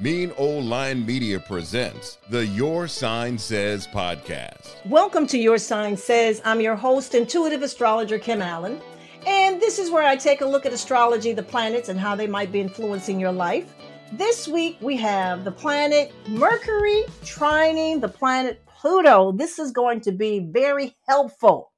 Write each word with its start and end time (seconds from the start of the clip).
Mean 0.00 0.32
Old 0.36 0.64
Line 0.64 1.04
Media 1.04 1.40
presents 1.40 2.18
the 2.30 2.46
Your 2.46 2.86
Sign 2.86 3.36
Says 3.36 3.88
podcast. 3.88 4.76
Welcome 4.86 5.26
to 5.26 5.36
Your 5.36 5.58
Sign 5.58 5.96
Says. 5.96 6.40
I'm 6.44 6.60
your 6.60 6.76
host, 6.76 7.16
intuitive 7.16 7.62
astrologer 7.62 8.16
Kim 8.16 8.40
Allen. 8.40 8.80
And 9.26 9.60
this 9.60 9.80
is 9.80 9.90
where 9.90 10.04
I 10.04 10.14
take 10.14 10.40
a 10.40 10.46
look 10.46 10.64
at 10.64 10.72
astrology, 10.72 11.32
the 11.32 11.42
planets, 11.42 11.88
and 11.88 11.98
how 11.98 12.14
they 12.14 12.28
might 12.28 12.52
be 12.52 12.60
influencing 12.60 13.18
your 13.18 13.32
life. 13.32 13.74
This 14.12 14.46
week 14.46 14.78
we 14.80 14.96
have 14.98 15.42
the 15.42 15.50
planet 15.50 16.12
Mercury 16.28 17.02
trining 17.22 18.00
the 18.00 18.06
planet 18.06 18.62
Pluto. 18.66 19.32
This 19.32 19.58
is 19.58 19.72
going 19.72 20.00
to 20.02 20.12
be 20.12 20.38
very 20.38 20.94
helpful. 21.08 21.72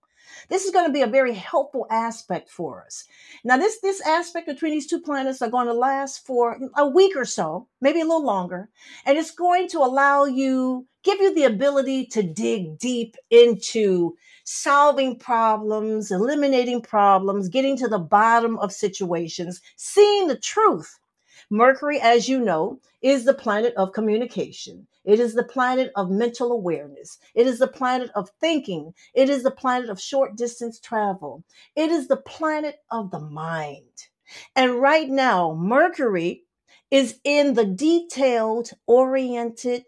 This 0.50 0.64
is 0.64 0.72
going 0.72 0.86
to 0.86 0.92
be 0.92 1.02
a 1.02 1.06
very 1.06 1.32
helpful 1.32 1.86
aspect 1.90 2.50
for 2.50 2.82
us. 2.84 3.04
Now, 3.44 3.56
this, 3.56 3.80
this 3.80 4.00
aspect 4.04 4.48
between 4.48 4.72
these 4.72 4.88
two 4.88 5.00
planets 5.00 5.40
are 5.40 5.48
going 5.48 5.68
to 5.68 5.72
last 5.72 6.26
for 6.26 6.58
a 6.76 6.86
week 6.88 7.16
or 7.16 7.24
so, 7.24 7.68
maybe 7.80 8.00
a 8.00 8.04
little 8.04 8.24
longer. 8.24 8.68
And 9.06 9.16
it's 9.16 9.30
going 9.30 9.68
to 9.68 9.78
allow 9.78 10.24
you, 10.24 10.88
give 11.04 11.20
you 11.20 11.32
the 11.32 11.44
ability 11.44 12.06
to 12.06 12.24
dig 12.24 12.78
deep 12.78 13.16
into 13.30 14.16
solving 14.42 15.16
problems, 15.16 16.10
eliminating 16.10 16.82
problems, 16.82 17.48
getting 17.48 17.76
to 17.76 17.86
the 17.86 18.00
bottom 18.00 18.58
of 18.58 18.72
situations, 18.72 19.60
seeing 19.76 20.26
the 20.26 20.38
truth. 20.38 20.98
Mercury, 21.48 22.00
as 22.00 22.28
you 22.28 22.40
know, 22.40 22.80
is 23.02 23.24
the 23.24 23.34
planet 23.34 23.72
of 23.76 23.92
communication. 23.92 24.86
It 25.04 25.18
is 25.18 25.34
the 25.34 25.44
planet 25.44 25.92
of 25.96 26.10
mental 26.10 26.52
awareness. 26.52 27.18
It 27.34 27.46
is 27.46 27.58
the 27.58 27.66
planet 27.66 28.10
of 28.14 28.30
thinking. 28.40 28.94
It 29.14 29.30
is 29.30 29.42
the 29.42 29.50
planet 29.50 29.88
of 29.88 30.00
short 30.00 30.36
distance 30.36 30.78
travel. 30.78 31.42
It 31.74 31.90
is 31.90 32.08
the 32.08 32.18
planet 32.18 32.76
of 32.90 33.10
the 33.10 33.20
mind. 33.20 34.08
And 34.54 34.80
right 34.80 35.08
now, 35.08 35.54
Mercury 35.54 36.44
is 36.90 37.18
in 37.24 37.54
the 37.54 37.64
detailed, 37.64 38.70
oriented 38.86 39.84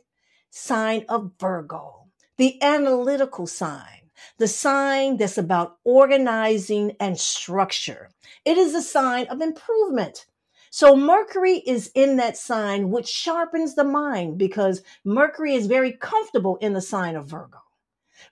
sign 0.51 1.05
of 1.09 1.33
Virgo, 1.39 2.07
the 2.37 2.63
analytical 2.63 3.47
sign, 3.47 4.11
the 4.39 4.49
sign 4.49 5.17
that's 5.17 5.39
about 5.39 5.79
organizing 5.85 6.97
and 7.01 7.19
structure. 7.19 8.11
It 8.45 8.57
is 8.59 8.75
a 8.75 8.83
sign 8.83 9.27
of 9.27 9.41
improvement. 9.41 10.27
So 10.75 10.97
Mercury 10.97 11.59
is 11.59 11.91
in 11.95 12.17
that 12.17 12.39
sign, 12.39 12.89
which 12.91 13.07
sharpens 13.07 13.75
the 13.75 13.85
mind 13.85 14.39
because 14.39 14.83
Mercury 15.05 15.55
is 15.55 15.67
very 15.67 15.93
comfortable 15.93 16.57
in 16.63 16.73
the 16.73 16.81
sign 16.81 17.15
of 17.15 17.27
Virgo. 17.27 17.59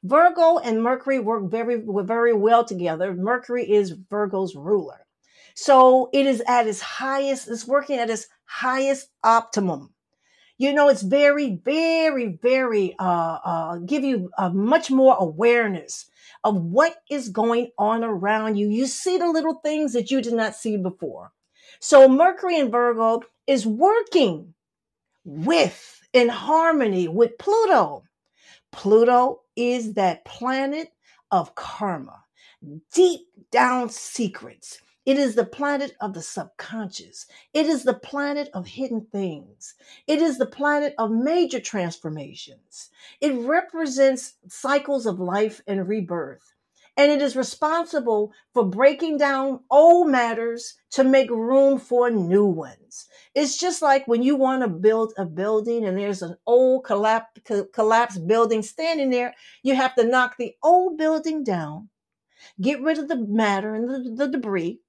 Virgo 0.05 0.57
and 0.57 0.83
Mercury 0.83 1.19
work 1.19 1.51
very, 1.51 1.85
very 1.87 2.33
well 2.33 2.65
together. 2.65 3.13
Mercury 3.13 3.71
is 3.71 3.91
Virgo's 3.91 4.57
ruler. 4.57 5.07
So 5.55 6.09
it 6.15 6.25
is 6.25 6.43
at 6.49 6.67
its 6.67 6.81
highest, 6.81 7.47
it's 7.47 7.69
working 7.69 7.99
at 7.99 8.09
its 8.09 8.27
highest 8.47 9.11
optimum. 9.23 9.93
You 10.57 10.73
know, 10.73 10.89
it's 10.89 11.03
very, 11.03 11.61
very, 11.63 12.39
very, 12.41 12.97
uh, 12.99 13.39
uh, 13.45 13.77
give 13.81 14.03
you 14.03 14.31
a 14.39 14.49
much 14.49 14.91
more 14.91 15.15
awareness 15.21 16.07
of 16.43 16.57
what 16.57 17.03
is 17.11 17.29
going 17.29 17.73
on 17.77 18.03
around 18.03 18.57
you. 18.57 18.71
You 18.71 18.87
see 18.87 19.19
the 19.19 19.29
little 19.29 19.61
things 19.63 19.93
that 19.93 20.11
you 20.11 20.23
did 20.23 20.33
not 20.33 20.55
see 20.55 20.79
before. 20.79 21.33
So 21.79 22.09
Mercury 22.09 22.59
in 22.59 22.71
Virgo 22.71 23.23
is 23.47 23.67
working 23.67 24.55
with, 25.25 26.01
in 26.13 26.29
harmony 26.29 27.09
with 27.09 27.39
Pluto. 27.39 28.05
Pluto 28.73 29.43
is 29.57 29.95
that 29.95 30.25
planet 30.25 30.93
of 31.31 31.55
karma, 31.55 32.25
deep 32.93 33.21
down 33.51 33.89
secrets. 33.89 34.81
It 35.07 35.19
is 35.19 35.35
the 35.35 35.47
planet 35.47 35.97
of 36.01 36.13
the 36.13 36.23
subconscious. 36.23 37.27
It 37.55 37.67
is 37.67 37.85
the 37.85 37.95
planet 37.95 38.51
of 38.55 38.67
hidden 38.67 39.07
things. 39.11 39.75
It 40.07 40.21
is 40.21 40.39
the 40.39 40.47
planet 40.47 40.95
of 40.99 41.11
major 41.11 41.59
transformations. 41.59 42.91
It 43.21 43.33
represents 43.33 44.35
cycles 44.49 45.07
of 45.07 45.19
life 45.19 45.63
and 45.67 45.89
rebirth 45.89 46.50
and 47.01 47.11
it 47.11 47.23
is 47.23 47.35
responsible 47.35 48.31
for 48.53 48.63
breaking 48.63 49.17
down 49.17 49.61
old 49.71 50.11
matters 50.11 50.75
to 50.91 51.03
make 51.03 51.31
room 51.31 51.79
for 51.79 52.11
new 52.11 52.45
ones. 52.45 53.07
It's 53.35 53.57
just 53.57 53.81
like 53.81 54.07
when 54.07 54.23
you 54.23 54.37
want 54.37 54.61
to 54.61 54.69
build 54.69 55.15
a 55.17 55.25
building 55.25 55.87
and 55.87 55.97
there's 55.97 56.21
an 56.21 56.37
old 56.47 56.85
collapsed, 56.85 57.41
collapsed 57.73 58.27
building 58.27 58.61
standing 58.61 59.09
there, 59.09 59.35
you 59.63 59.75
have 59.75 59.95
to 59.95 60.05
knock 60.05 60.37
the 60.37 60.53
old 60.63 60.99
building 60.99 61.43
down, 61.43 61.89
get 62.61 62.83
rid 62.83 62.99
of 62.99 63.09
the 63.09 63.17
matter 63.17 63.75
and 63.75 63.89
the, 63.89 64.27
the 64.27 64.31
debris 64.31 64.81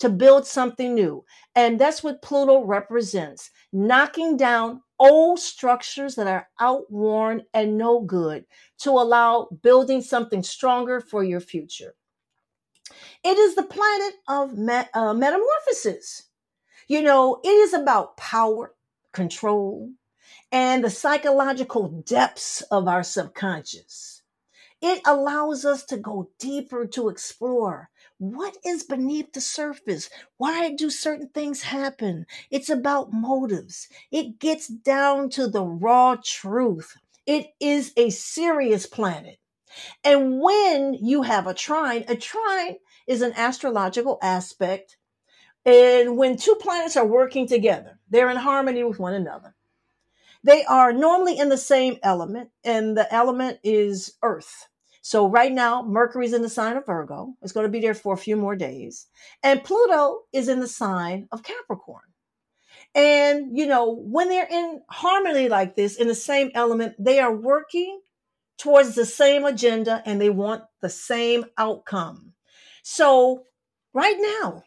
to 0.00 0.10
build 0.10 0.46
something 0.46 0.94
new. 0.94 1.24
And 1.54 1.80
that's 1.80 2.04
what 2.04 2.20
Pluto 2.20 2.62
represents 2.62 3.50
knocking 3.72 4.36
down 4.36 4.82
old 5.10 5.38
structures 5.38 6.14
that 6.14 6.26
are 6.26 6.48
outworn 6.60 7.42
and 7.52 7.76
no 7.76 8.00
good 8.00 8.44
to 8.78 8.90
allow 8.90 9.48
building 9.62 10.00
something 10.00 10.42
stronger 10.42 11.00
for 11.00 11.22
your 11.22 11.40
future. 11.40 11.94
It 13.22 13.38
is 13.38 13.54
the 13.54 13.62
planet 13.62 14.14
of 14.28 14.56
met, 14.56 14.90
uh, 14.94 15.14
metamorphosis. 15.14 16.24
You 16.88 17.02
know, 17.02 17.40
it 17.42 17.48
is 17.48 17.74
about 17.74 18.16
power, 18.16 18.74
control, 19.12 19.90
and 20.52 20.84
the 20.84 20.90
psychological 20.90 21.88
depths 22.06 22.62
of 22.62 22.88
our 22.88 23.02
subconscious. 23.02 24.22
It 24.80 25.00
allows 25.06 25.64
us 25.64 25.84
to 25.86 25.96
go 25.96 26.30
deeper 26.38 26.86
to 26.88 27.08
explore 27.08 27.90
what 28.32 28.56
is 28.64 28.84
beneath 28.84 29.32
the 29.32 29.40
surface? 29.40 30.08
Why 30.36 30.70
do 30.70 30.88
certain 30.90 31.28
things 31.28 31.62
happen? 31.62 32.26
It's 32.50 32.70
about 32.70 33.12
motives. 33.12 33.88
It 34.10 34.38
gets 34.38 34.68
down 34.68 35.30
to 35.30 35.48
the 35.48 35.64
raw 35.64 36.16
truth. 36.22 36.96
It 37.26 37.48
is 37.60 37.92
a 37.96 38.10
serious 38.10 38.86
planet. 38.86 39.38
And 40.04 40.40
when 40.40 40.94
you 40.94 41.22
have 41.22 41.46
a 41.46 41.54
trine, 41.54 42.04
a 42.08 42.16
trine 42.16 42.76
is 43.06 43.22
an 43.22 43.32
astrological 43.36 44.18
aspect. 44.22 44.96
And 45.66 46.16
when 46.16 46.36
two 46.36 46.54
planets 46.56 46.96
are 46.96 47.06
working 47.06 47.46
together, 47.46 47.98
they're 48.08 48.30
in 48.30 48.36
harmony 48.36 48.84
with 48.84 48.98
one 48.98 49.14
another. 49.14 49.54
They 50.42 50.64
are 50.66 50.92
normally 50.92 51.38
in 51.38 51.48
the 51.48 51.56
same 51.56 51.96
element, 52.02 52.50
and 52.62 52.96
the 52.96 53.12
element 53.12 53.60
is 53.64 54.14
earth. 54.22 54.68
So 55.06 55.28
right 55.28 55.52
now, 55.52 55.82
Mercury's 55.82 56.32
in 56.32 56.40
the 56.40 56.48
sign 56.48 56.78
of 56.78 56.86
Virgo. 56.86 57.34
It's 57.42 57.52
going 57.52 57.66
to 57.66 57.70
be 57.70 57.80
there 57.80 57.92
for 57.92 58.14
a 58.14 58.16
few 58.16 58.36
more 58.38 58.56
days. 58.56 59.06
And 59.42 59.62
Pluto 59.62 60.20
is 60.32 60.48
in 60.48 60.60
the 60.60 60.66
sign 60.66 61.28
of 61.30 61.42
Capricorn. 61.42 62.06
And, 62.94 63.54
you 63.54 63.66
know, 63.66 63.96
when 63.96 64.30
they're 64.30 64.48
in 64.50 64.80
harmony 64.88 65.50
like 65.50 65.76
this, 65.76 65.96
in 65.96 66.08
the 66.08 66.14
same 66.14 66.50
element, 66.54 66.94
they 66.98 67.20
are 67.20 67.36
working 67.36 68.00
towards 68.56 68.94
the 68.94 69.04
same 69.04 69.44
agenda 69.44 70.02
and 70.06 70.18
they 70.18 70.30
want 70.30 70.62
the 70.80 70.88
same 70.88 71.44
outcome. 71.58 72.32
So, 72.82 73.44
right 73.92 74.16
now, 74.18 74.62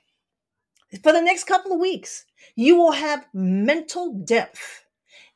for 1.01 1.13
the 1.13 1.21
next 1.21 1.45
couple 1.45 1.73
of 1.73 1.79
weeks, 1.79 2.25
you 2.55 2.75
will 2.75 2.91
have 2.91 3.25
mental 3.33 4.13
depth, 4.13 4.85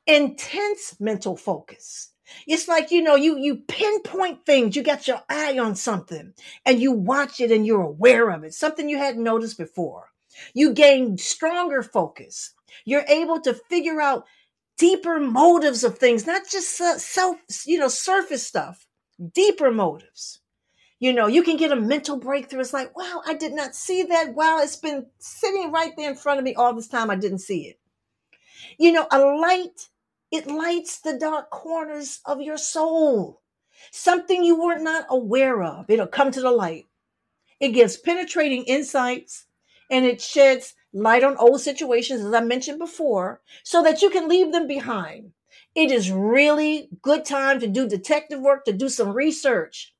intense 0.05 0.95
mental 0.99 1.35
focus 1.35 2.10
it's 2.47 2.67
like, 2.67 2.91
you 2.91 3.01
know, 3.01 3.15
you 3.15 3.37
you 3.37 3.57
pinpoint 3.67 4.45
things. 4.45 4.75
You 4.75 4.83
got 4.83 5.07
your 5.07 5.21
eye 5.29 5.57
on 5.59 5.75
something 5.75 6.33
and 6.65 6.81
you 6.81 6.91
watch 6.91 7.39
it 7.39 7.51
and 7.51 7.65
you're 7.65 7.81
aware 7.81 8.29
of 8.29 8.43
it. 8.43 8.53
Something 8.53 8.89
you 8.89 8.97
hadn't 8.97 9.23
noticed 9.23 9.57
before. 9.57 10.09
You 10.53 10.73
gain 10.73 11.17
stronger 11.17 11.83
focus. 11.83 12.53
You're 12.85 13.05
able 13.07 13.41
to 13.41 13.53
figure 13.53 14.01
out 14.01 14.25
deeper 14.77 15.19
motives 15.19 15.83
of 15.83 15.97
things, 15.97 16.25
not 16.25 16.47
just 16.49 16.75
self, 16.75 17.37
you 17.65 17.77
know, 17.77 17.87
surface 17.87 18.45
stuff, 18.45 18.87
deeper 19.33 19.71
motives. 19.71 20.39
You 20.99 21.13
know, 21.13 21.27
you 21.27 21.41
can 21.43 21.57
get 21.57 21.71
a 21.71 21.75
mental 21.75 22.17
breakthrough. 22.17 22.61
It's 22.61 22.73
like, 22.73 22.95
wow, 22.95 23.21
I 23.25 23.33
did 23.33 23.53
not 23.53 23.75
see 23.75 24.03
that. 24.03 24.35
Wow, 24.35 24.59
it's 24.59 24.75
been 24.75 25.07
sitting 25.19 25.71
right 25.71 25.91
there 25.97 26.11
in 26.11 26.15
front 26.15 26.39
of 26.39 26.43
me 26.45 26.53
all 26.53 26.73
this 26.73 26.87
time. 26.87 27.09
I 27.09 27.15
didn't 27.15 27.39
see 27.39 27.67
it. 27.67 27.79
You 28.77 28.91
know, 28.91 29.07
a 29.11 29.19
light 29.19 29.89
it 30.31 30.47
lights 30.47 30.99
the 30.99 31.17
dark 31.17 31.49
corners 31.49 32.21
of 32.25 32.41
your 32.41 32.57
soul. 32.57 33.41
Something 33.91 34.43
you 34.43 34.61
were 34.61 34.79
not 34.79 35.05
aware 35.09 35.61
of. 35.61 35.89
It'll 35.89 36.07
come 36.07 36.31
to 36.31 36.41
the 36.41 36.51
light. 36.51 36.87
It 37.59 37.69
gives 37.69 37.97
penetrating 37.97 38.63
insights 38.63 39.45
and 39.89 40.05
it 40.05 40.21
sheds 40.21 40.73
light 40.93 41.23
on 41.23 41.37
old 41.37 41.61
situations, 41.61 42.21
as 42.21 42.33
I 42.33 42.41
mentioned 42.41 42.79
before, 42.79 43.41
so 43.63 43.83
that 43.83 44.01
you 44.01 44.09
can 44.09 44.27
leave 44.27 44.51
them 44.51 44.67
behind. 44.67 45.31
It 45.75 45.91
is 45.91 46.11
really 46.11 46.89
good 47.01 47.25
time 47.25 47.59
to 47.59 47.67
do 47.67 47.87
detective 47.87 48.39
work, 48.39 48.65
to 48.65 48.73
do 48.73 48.89
some 48.89 49.09
research. 49.09 49.93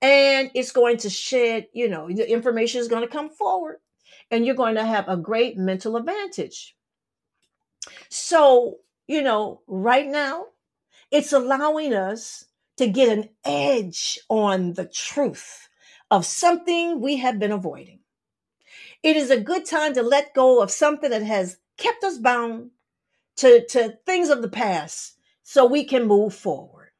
And 0.00 0.50
it's 0.54 0.72
going 0.72 0.98
to 0.98 1.10
shed, 1.10 1.68
you 1.72 1.88
know, 1.88 2.08
the 2.08 2.30
information 2.30 2.80
is 2.80 2.88
going 2.88 3.02
to 3.02 3.08
come 3.08 3.30
forward 3.30 3.78
and 4.30 4.44
you're 4.44 4.54
going 4.54 4.74
to 4.74 4.84
have 4.84 5.08
a 5.08 5.16
great 5.16 5.56
mental 5.56 5.96
advantage. 5.96 6.76
So 8.08 8.78
you 9.06 9.22
know, 9.22 9.62
right 9.66 10.06
now, 10.06 10.46
it's 11.10 11.32
allowing 11.32 11.94
us 11.94 12.46
to 12.76 12.86
get 12.88 13.16
an 13.16 13.28
edge 13.44 14.18
on 14.28 14.72
the 14.74 14.86
truth 14.86 15.68
of 16.10 16.26
something 16.26 17.00
we 17.00 17.16
have 17.18 17.38
been 17.38 17.52
avoiding. 17.52 18.00
It 19.02 19.16
is 19.16 19.30
a 19.30 19.40
good 19.40 19.64
time 19.66 19.94
to 19.94 20.02
let 20.02 20.34
go 20.34 20.62
of 20.62 20.70
something 20.70 21.10
that 21.10 21.22
has 21.22 21.58
kept 21.76 22.04
us 22.04 22.18
bound, 22.18 22.70
to, 23.36 23.66
to 23.66 23.98
things 24.06 24.28
of 24.28 24.42
the 24.42 24.48
past 24.48 25.18
so 25.42 25.66
we 25.66 25.84
can 25.84 26.06
move 26.06 26.34
forward. 26.34 26.90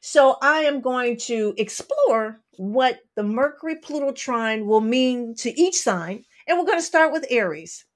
So 0.00 0.36
I 0.42 0.64
am 0.64 0.82
going 0.82 1.16
to 1.18 1.54
explore 1.56 2.40
what 2.56 3.00
the 3.14 3.22
Mercury 3.22 3.76
Pluto 3.76 4.12
trine 4.12 4.66
will 4.66 4.82
mean 4.82 5.34
to 5.36 5.58
each 5.58 5.76
sign. 5.76 6.24
And 6.46 6.58
we're 6.58 6.66
going 6.66 6.78
to 6.78 6.82
start 6.82 7.10
with 7.10 7.26
Aries. 7.30 7.86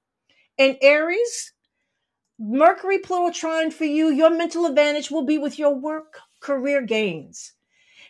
And 0.57 0.75
Aries, 0.81 1.53
Mercury 2.41 2.99
Pluto 2.99 3.33
trine 3.33 3.69
for 3.69 3.83
you, 3.83 4.09
your 4.09 4.29
mental 4.29 4.65
advantage 4.65 5.11
will 5.11 5.25
be 5.25 5.37
with 5.37 5.59
your 5.59 5.75
work 5.75 6.21
career 6.39 6.81
gains. 6.81 7.51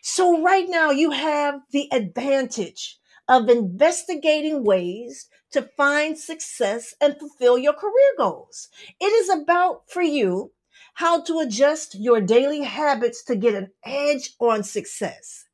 So 0.04 0.44
right 0.44 0.70
now 0.70 0.92
you 0.92 1.10
have 1.10 1.62
the 1.72 1.90
advantage 1.92 3.00
of 3.28 3.50
investigating 3.50 4.64
ways 4.64 5.28
to 5.52 5.64
find 5.76 6.16
success 6.16 6.94
and 7.02 7.18
fulfill 7.18 7.58
your 7.58 7.74
career 7.74 8.14
goals. 8.20 8.70
It 9.02 9.12
is 9.12 9.30
about 9.30 9.90
for 9.90 10.04
you 10.04 10.52
how 10.94 11.22
to 11.24 11.40
adjust 11.40 11.96
your 12.00 12.22
daily 12.22 12.62
habits 12.62 13.24
to 13.24 13.36
get 13.36 13.56
an 13.56 13.72
edge 13.84 14.36
on 14.40 14.62
success. 14.62 15.46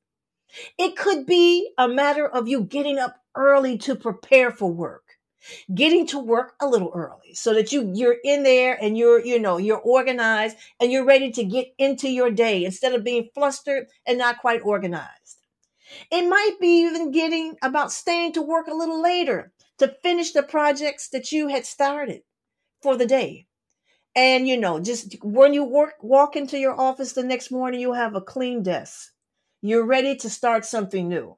It 0.77 0.97
could 0.97 1.25
be 1.25 1.71
a 1.77 1.87
matter 1.87 2.27
of 2.27 2.49
you 2.49 2.65
getting 2.65 2.99
up 2.99 3.15
early 3.35 3.77
to 3.79 3.95
prepare 3.95 4.51
for 4.51 4.69
work 4.69 5.04
getting 5.73 6.07
to 6.07 6.19
work 6.19 6.55
a 6.61 6.67
little 6.67 6.91
early 6.93 7.33
so 7.33 7.53
that 7.53 7.71
you 7.71 7.91
you're 7.93 8.17
in 8.23 8.43
there 8.43 8.77
and 8.81 8.97
you're 8.97 9.23
you 9.23 9.39
know 9.39 9.57
you're 9.57 9.79
organized 9.79 10.57
and 10.79 10.91
you're 10.91 11.05
ready 11.05 11.31
to 11.31 11.43
get 11.43 11.67
into 11.77 12.09
your 12.09 12.31
day 12.31 12.65
instead 12.65 12.93
of 12.93 13.03
being 13.03 13.29
flustered 13.33 13.87
and 14.05 14.17
not 14.17 14.39
quite 14.39 14.61
organized. 14.63 15.37
It 16.11 16.27
might 16.27 16.57
be 16.59 16.81
even 16.85 17.11
getting 17.11 17.57
about 17.61 17.91
staying 17.91 18.33
to 18.33 18.41
work 18.41 18.67
a 18.67 18.73
little 18.73 19.01
later 19.01 19.53
to 19.79 19.95
finish 20.03 20.31
the 20.31 20.43
projects 20.43 21.09
that 21.09 21.31
you 21.31 21.47
had 21.49 21.65
started 21.65 22.23
for 22.81 22.97
the 22.97 23.05
day. 23.07 23.47
And 24.15 24.47
you 24.47 24.57
know 24.57 24.79
just 24.79 25.15
when 25.23 25.53
you 25.53 25.63
work 25.63 25.95
walk 26.01 26.35
into 26.35 26.57
your 26.59 26.79
office 26.79 27.13
the 27.13 27.23
next 27.23 27.51
morning 27.51 27.81
you 27.81 27.93
have 27.93 28.15
a 28.15 28.21
clean 28.21 28.63
desk. 28.63 29.11
You're 29.61 29.85
ready 29.85 30.15
to 30.17 30.29
start 30.29 30.65
something 30.65 31.07
new 31.09 31.37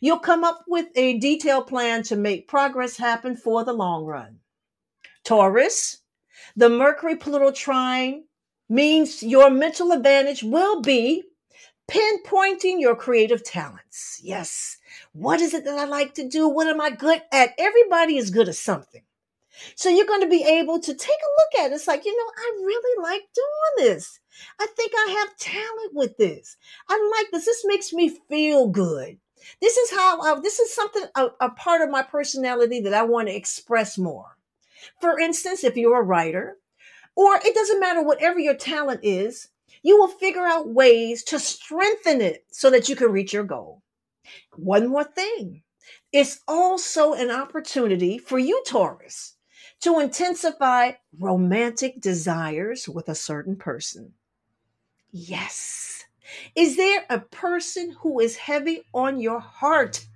You'll 0.00 0.18
come 0.18 0.44
up 0.44 0.64
with 0.66 0.86
a 0.94 1.18
detailed 1.18 1.66
plan 1.66 2.02
to 2.04 2.16
make 2.16 2.48
progress 2.48 2.96
happen 2.96 3.36
for 3.36 3.64
the 3.64 3.72
long 3.72 4.04
run. 4.04 4.38
Taurus, 5.24 5.98
the 6.56 6.68
Mercury 6.68 7.16
Pluto 7.16 7.50
trine 7.50 8.24
means 8.68 9.22
your 9.22 9.50
mental 9.50 9.92
advantage 9.92 10.42
will 10.42 10.80
be 10.80 11.24
pinpointing 11.90 12.80
your 12.80 12.94
creative 12.94 13.42
talents. 13.42 14.20
Yes. 14.22 14.78
What 15.12 15.40
is 15.40 15.54
it 15.54 15.64
that 15.64 15.78
I 15.78 15.84
like 15.84 16.14
to 16.14 16.28
do? 16.28 16.48
What 16.48 16.68
am 16.68 16.80
I 16.80 16.90
good 16.90 17.22
at? 17.32 17.54
Everybody 17.58 18.16
is 18.16 18.30
good 18.30 18.48
at 18.48 18.54
something. 18.54 19.02
So 19.74 19.88
you're 19.88 20.06
going 20.06 20.22
to 20.22 20.28
be 20.28 20.44
able 20.44 20.80
to 20.80 20.94
take 20.94 21.08
a 21.08 21.58
look 21.58 21.64
at 21.64 21.72
it. 21.72 21.74
It's 21.74 21.88
like, 21.88 22.04
you 22.04 22.16
know, 22.16 22.32
I 22.36 22.62
really 22.64 23.02
like 23.02 23.22
doing 23.34 23.88
this. 23.88 24.20
I 24.58 24.66
think 24.76 24.92
I 24.94 25.16
have 25.18 25.36
talent 25.36 25.92
with 25.92 26.16
this. 26.16 26.56
I 26.88 27.12
like 27.18 27.30
this. 27.32 27.44
This 27.44 27.64
makes 27.66 27.92
me 27.92 28.16
feel 28.28 28.68
good. 28.68 29.18
This 29.60 29.76
is 29.76 29.90
how, 29.90 30.40
this 30.40 30.58
is 30.58 30.74
something, 30.74 31.04
a, 31.14 31.28
a 31.40 31.50
part 31.50 31.82
of 31.82 31.90
my 31.90 32.02
personality 32.02 32.80
that 32.80 32.94
I 32.94 33.02
want 33.02 33.28
to 33.28 33.36
express 33.36 33.98
more. 33.98 34.36
For 35.00 35.18
instance, 35.18 35.64
if 35.64 35.76
you're 35.76 36.00
a 36.00 36.04
writer, 36.04 36.58
or 37.16 37.34
it 37.44 37.54
doesn't 37.54 37.80
matter 37.80 38.02
whatever 38.02 38.38
your 38.38 38.54
talent 38.54 39.00
is, 39.02 39.48
you 39.82 39.98
will 39.98 40.08
figure 40.08 40.46
out 40.46 40.68
ways 40.68 41.22
to 41.24 41.38
strengthen 41.38 42.20
it 42.20 42.44
so 42.50 42.70
that 42.70 42.88
you 42.88 42.96
can 42.96 43.12
reach 43.12 43.32
your 43.32 43.44
goal. 43.44 43.82
One 44.56 44.88
more 44.88 45.04
thing. 45.04 45.62
It's 46.12 46.40
also 46.48 47.12
an 47.12 47.30
opportunity 47.30 48.18
for 48.18 48.38
you, 48.38 48.62
Taurus, 48.66 49.36
to 49.80 50.00
intensify 50.00 50.92
romantic 51.18 52.00
desires 52.00 52.88
with 52.88 53.08
a 53.08 53.14
certain 53.14 53.56
person. 53.56 54.12
Yes. 55.12 55.99
Is 56.54 56.76
there 56.76 57.04
a 57.10 57.20
person 57.20 57.96
who 58.00 58.20
is 58.20 58.36
heavy 58.36 58.82
on 58.94 59.20
your 59.20 59.40
heart? 59.40 60.06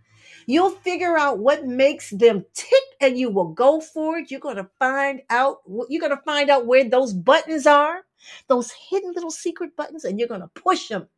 You'll 0.46 0.70
figure 0.70 1.16
out 1.16 1.38
what 1.38 1.66
makes 1.66 2.10
them 2.10 2.44
tick 2.54 2.82
and 3.00 3.18
you 3.18 3.30
will 3.30 3.48
go 3.48 3.80
for 3.80 4.18
it. 4.18 4.30
You're 4.30 4.40
going 4.40 4.56
to 4.56 4.68
find 4.78 5.22
out 5.30 5.58
you're 5.88 6.00
going 6.00 6.16
to 6.16 6.22
find 6.24 6.50
out 6.50 6.66
where 6.66 6.88
those 6.88 7.12
buttons 7.12 7.66
are, 7.66 8.04
those 8.48 8.70
hidden 8.90 9.12
little 9.14 9.30
secret 9.30 9.76
buttons 9.76 10.04
and 10.04 10.18
you're 10.18 10.28
going 10.28 10.42
to 10.42 10.48
push 10.48 10.88
them. 10.88 11.08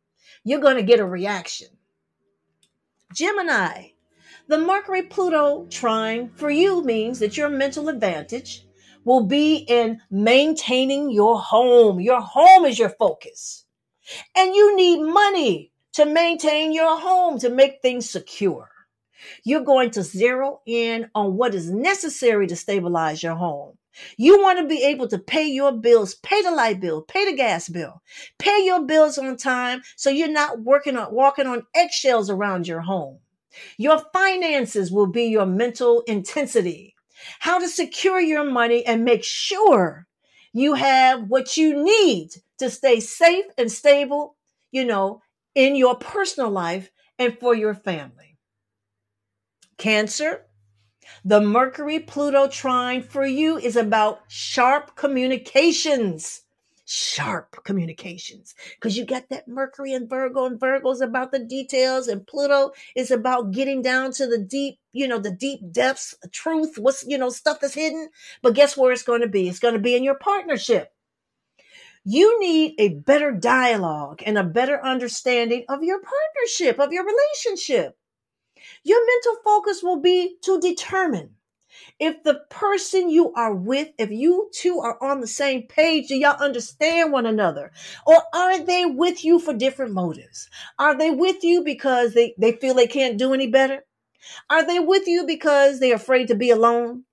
You're 0.43 0.61
going 0.61 0.77
to 0.77 0.83
get 0.83 0.99
a 0.99 1.05
reaction. 1.05 1.67
Gemini, 3.13 3.89
the 4.47 4.57
Mercury 4.57 5.03
Pluto 5.03 5.65
trine 5.69 6.29
for 6.35 6.49
you 6.49 6.83
means 6.83 7.19
that 7.19 7.35
your 7.35 7.49
mental 7.49 7.89
advantage 7.89 8.65
will 9.03 9.23
be 9.23 9.65
in 9.67 10.01
maintaining 10.11 11.09
your 11.09 11.39
home. 11.39 11.99
Your 11.99 12.21
home 12.21 12.65
is 12.65 12.77
your 12.79 12.89
focus. 12.89 13.65
And 14.35 14.55
you 14.55 14.75
need 14.75 15.01
money 15.01 15.71
to 15.93 16.05
maintain 16.05 16.71
your 16.73 16.99
home, 16.99 17.39
to 17.39 17.49
make 17.49 17.81
things 17.81 18.09
secure. 18.09 18.69
You're 19.43 19.63
going 19.63 19.91
to 19.91 20.03
zero 20.03 20.61
in 20.65 21.09
on 21.15 21.37
what 21.37 21.55
is 21.55 21.71
necessary 21.71 22.47
to 22.47 22.55
stabilize 22.55 23.23
your 23.23 23.35
home. 23.35 23.77
You 24.15 24.41
want 24.41 24.59
to 24.59 24.67
be 24.67 24.83
able 24.83 25.07
to 25.07 25.17
pay 25.17 25.47
your 25.47 25.71
bills, 25.71 26.15
pay 26.15 26.41
the 26.43 26.51
light 26.51 26.79
bill, 26.79 27.01
pay 27.01 27.25
the 27.25 27.35
gas 27.35 27.67
bill, 27.67 28.01
pay 28.37 28.63
your 28.63 28.85
bills 28.85 29.17
on 29.17 29.37
time 29.37 29.81
so 29.95 30.09
you're 30.09 30.27
not 30.27 30.61
working 30.61 30.95
on 30.97 31.13
walking 31.13 31.47
on 31.47 31.65
eggshells 31.75 32.29
around 32.29 32.67
your 32.67 32.81
home. 32.81 33.19
Your 33.77 33.99
finances 34.13 34.91
will 34.91 35.07
be 35.07 35.23
your 35.23 35.47
mental 35.47 36.01
intensity. 36.01 36.95
How 37.39 37.57
to 37.57 37.67
secure 37.67 38.19
your 38.19 38.43
money 38.43 38.85
and 38.85 39.03
make 39.03 39.23
sure 39.23 40.06
you 40.59 40.73
have 40.73 41.29
what 41.29 41.57
you 41.57 41.83
need 41.83 42.31
to 42.59 42.69
stay 42.69 42.99
safe 42.99 43.45
and 43.57 43.71
stable, 43.71 44.35
you 44.71 44.85
know, 44.85 45.21
in 45.55 45.75
your 45.75 45.95
personal 45.95 46.49
life 46.49 46.91
and 47.19 47.37
for 47.39 47.55
your 47.55 47.73
family. 47.73 48.37
Cancer, 49.77 50.45
the 51.23 51.41
Mercury 51.41 51.99
Pluto 51.99 52.47
trine 52.47 53.01
for 53.01 53.25
you 53.25 53.57
is 53.57 53.75
about 53.75 54.21
sharp 54.27 54.95
communications. 54.95 56.41
Sharp 56.89 57.65
communications. 57.65 58.55
Because 58.75 58.97
you 58.97 59.05
got 59.05 59.27
that 59.27 59.45
Mercury 59.45 59.93
and 59.93 60.09
Virgo, 60.09 60.45
and 60.45 60.57
Virgo's 60.57 61.01
about 61.01 61.33
the 61.33 61.39
details, 61.39 62.07
and 62.07 62.25
Pluto 62.25 62.71
is 62.95 63.11
about 63.11 63.51
getting 63.51 63.81
down 63.81 64.13
to 64.13 64.25
the 64.25 64.37
deep, 64.37 64.79
you 64.93 65.05
know, 65.05 65.19
the 65.19 65.31
deep 65.31 65.59
depths, 65.69 66.15
truth, 66.31 66.77
what's, 66.77 67.05
you 67.05 67.17
know, 67.17 67.29
stuff 67.29 67.59
that's 67.59 67.73
hidden. 67.73 68.07
But 68.41 68.55
guess 68.55 68.77
where 68.77 68.93
it's 68.93 69.03
going 69.03 69.19
to 69.19 69.27
be? 69.27 69.49
It's 69.49 69.59
going 69.59 69.73
to 69.73 69.81
be 69.81 69.97
in 69.97 70.03
your 70.03 70.15
partnership. 70.15 70.93
You 72.05 72.39
need 72.39 72.75
a 72.79 72.87
better 72.87 73.33
dialogue 73.33 74.23
and 74.25 74.37
a 74.37 74.43
better 74.45 74.81
understanding 74.81 75.65
of 75.67 75.83
your 75.83 75.99
partnership, 75.99 76.79
of 76.79 76.93
your 76.93 77.05
relationship. 77.05 77.97
Your 78.83 79.05
mental 79.05 79.43
focus 79.43 79.83
will 79.83 79.99
be 79.99 80.37
to 80.43 80.61
determine 80.61 81.31
if 81.99 82.23
the 82.23 82.41
person 82.49 83.09
you 83.09 83.33
are 83.33 83.53
with, 83.53 83.89
if 83.97 84.11
you 84.11 84.49
two 84.53 84.79
are 84.79 85.01
on 85.01 85.21
the 85.21 85.27
same 85.27 85.63
page, 85.63 86.07
do 86.07 86.15
y'all 86.15 86.41
understand 86.41 87.11
one 87.11 87.25
another? 87.25 87.71
Or 88.05 88.21
are 88.33 88.59
they 88.59 88.85
with 88.85 89.23
you 89.25 89.39
for 89.39 89.53
different 89.53 89.93
motives? 89.93 90.49
Are 90.79 90.97
they 90.97 91.11
with 91.11 91.43
you 91.43 91.63
because 91.63 92.13
they, 92.13 92.35
they 92.37 92.53
feel 92.53 92.73
they 92.73 92.87
can't 92.87 93.17
do 93.17 93.33
any 93.33 93.47
better? 93.47 93.85
Are 94.49 94.65
they 94.65 94.79
with 94.79 95.07
you 95.07 95.25
because 95.25 95.79
they're 95.79 95.95
afraid 95.95 96.27
to 96.27 96.35
be 96.35 96.49
alone? 96.49 97.03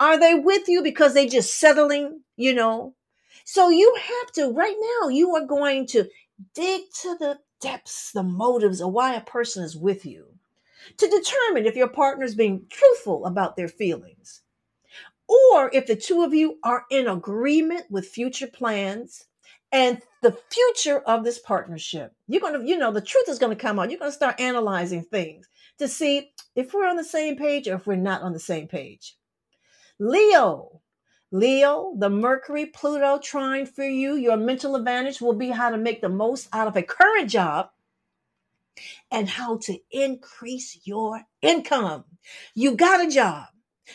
Are 0.00 0.18
they 0.18 0.34
with 0.34 0.68
you 0.68 0.82
because 0.82 1.14
they 1.14 1.26
just 1.26 1.58
settling, 1.58 2.22
you 2.36 2.54
know, 2.54 2.94
so 3.44 3.68
you 3.68 3.96
have 4.00 4.32
to, 4.34 4.52
right 4.52 4.76
now, 5.00 5.08
you 5.08 5.34
are 5.36 5.46
going 5.46 5.86
to 5.88 6.08
dig 6.54 6.82
to 7.02 7.16
the 7.18 7.38
depths, 7.60 8.12
the 8.12 8.22
motives 8.22 8.80
of 8.80 8.92
why 8.92 9.14
a 9.14 9.20
person 9.20 9.62
is 9.62 9.76
with 9.76 10.06
you 10.06 10.33
to 10.96 11.08
determine 11.08 11.66
if 11.66 11.76
your 11.76 11.88
partner 11.88 12.24
is 12.24 12.34
being 12.34 12.66
truthful 12.70 13.26
about 13.26 13.56
their 13.56 13.68
feelings 13.68 14.42
or 15.28 15.70
if 15.72 15.86
the 15.86 15.96
two 15.96 16.22
of 16.22 16.34
you 16.34 16.58
are 16.62 16.84
in 16.90 17.08
agreement 17.08 17.84
with 17.90 18.06
future 18.06 18.46
plans 18.46 19.26
and 19.72 20.00
the 20.22 20.36
future 20.50 21.00
of 21.00 21.24
this 21.24 21.38
partnership. 21.38 22.12
You're 22.28 22.40
going 22.40 22.60
to, 22.60 22.66
you 22.66 22.78
know, 22.78 22.92
the 22.92 23.00
truth 23.00 23.28
is 23.28 23.38
going 23.38 23.56
to 23.56 23.60
come 23.60 23.78
out. 23.78 23.90
You're 23.90 23.98
going 23.98 24.10
to 24.10 24.16
start 24.16 24.40
analyzing 24.40 25.02
things 25.02 25.48
to 25.78 25.88
see 25.88 26.30
if 26.54 26.72
we're 26.72 26.88
on 26.88 26.96
the 26.96 27.04
same 27.04 27.36
page 27.36 27.66
or 27.66 27.74
if 27.74 27.86
we're 27.86 27.96
not 27.96 28.22
on 28.22 28.32
the 28.32 28.38
same 28.38 28.68
page. 28.68 29.16
Leo, 29.98 30.80
Leo, 31.32 31.94
the 31.98 32.10
Mercury 32.10 32.66
Pluto 32.66 33.18
trine 33.18 33.66
for 33.66 33.84
you, 33.84 34.14
your 34.14 34.36
mental 34.36 34.76
advantage 34.76 35.20
will 35.20 35.34
be 35.34 35.48
how 35.48 35.70
to 35.70 35.76
make 35.76 36.00
the 36.00 36.08
most 36.08 36.48
out 36.52 36.68
of 36.68 36.76
a 36.76 36.82
current 36.82 37.28
job 37.28 37.70
and 39.10 39.28
how 39.28 39.58
to 39.58 39.78
increase 39.90 40.80
your 40.84 41.20
income. 41.42 42.04
You 42.54 42.76
got 42.76 43.06
a 43.06 43.10
job. 43.10 43.46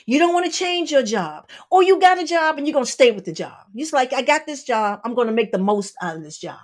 You 0.05 0.19
don't 0.19 0.33
want 0.33 0.45
to 0.45 0.51
change 0.51 0.91
your 0.91 1.03
job, 1.03 1.49
or 1.71 1.81
you 1.81 1.99
got 1.99 2.21
a 2.21 2.25
job 2.25 2.57
and 2.57 2.67
you're 2.67 2.73
going 2.73 2.85
to 2.85 2.91
stay 2.91 3.11
with 3.11 3.25
the 3.25 3.33
job. 3.33 3.65
It's 3.73 3.91
like, 3.91 4.13
I 4.13 4.21
got 4.21 4.45
this 4.45 4.63
job. 4.63 5.01
I'm 5.03 5.15
going 5.15 5.27
to 5.27 5.33
make 5.33 5.51
the 5.51 5.57
most 5.57 5.95
out 6.01 6.15
of 6.15 6.23
this 6.23 6.37
job. 6.37 6.59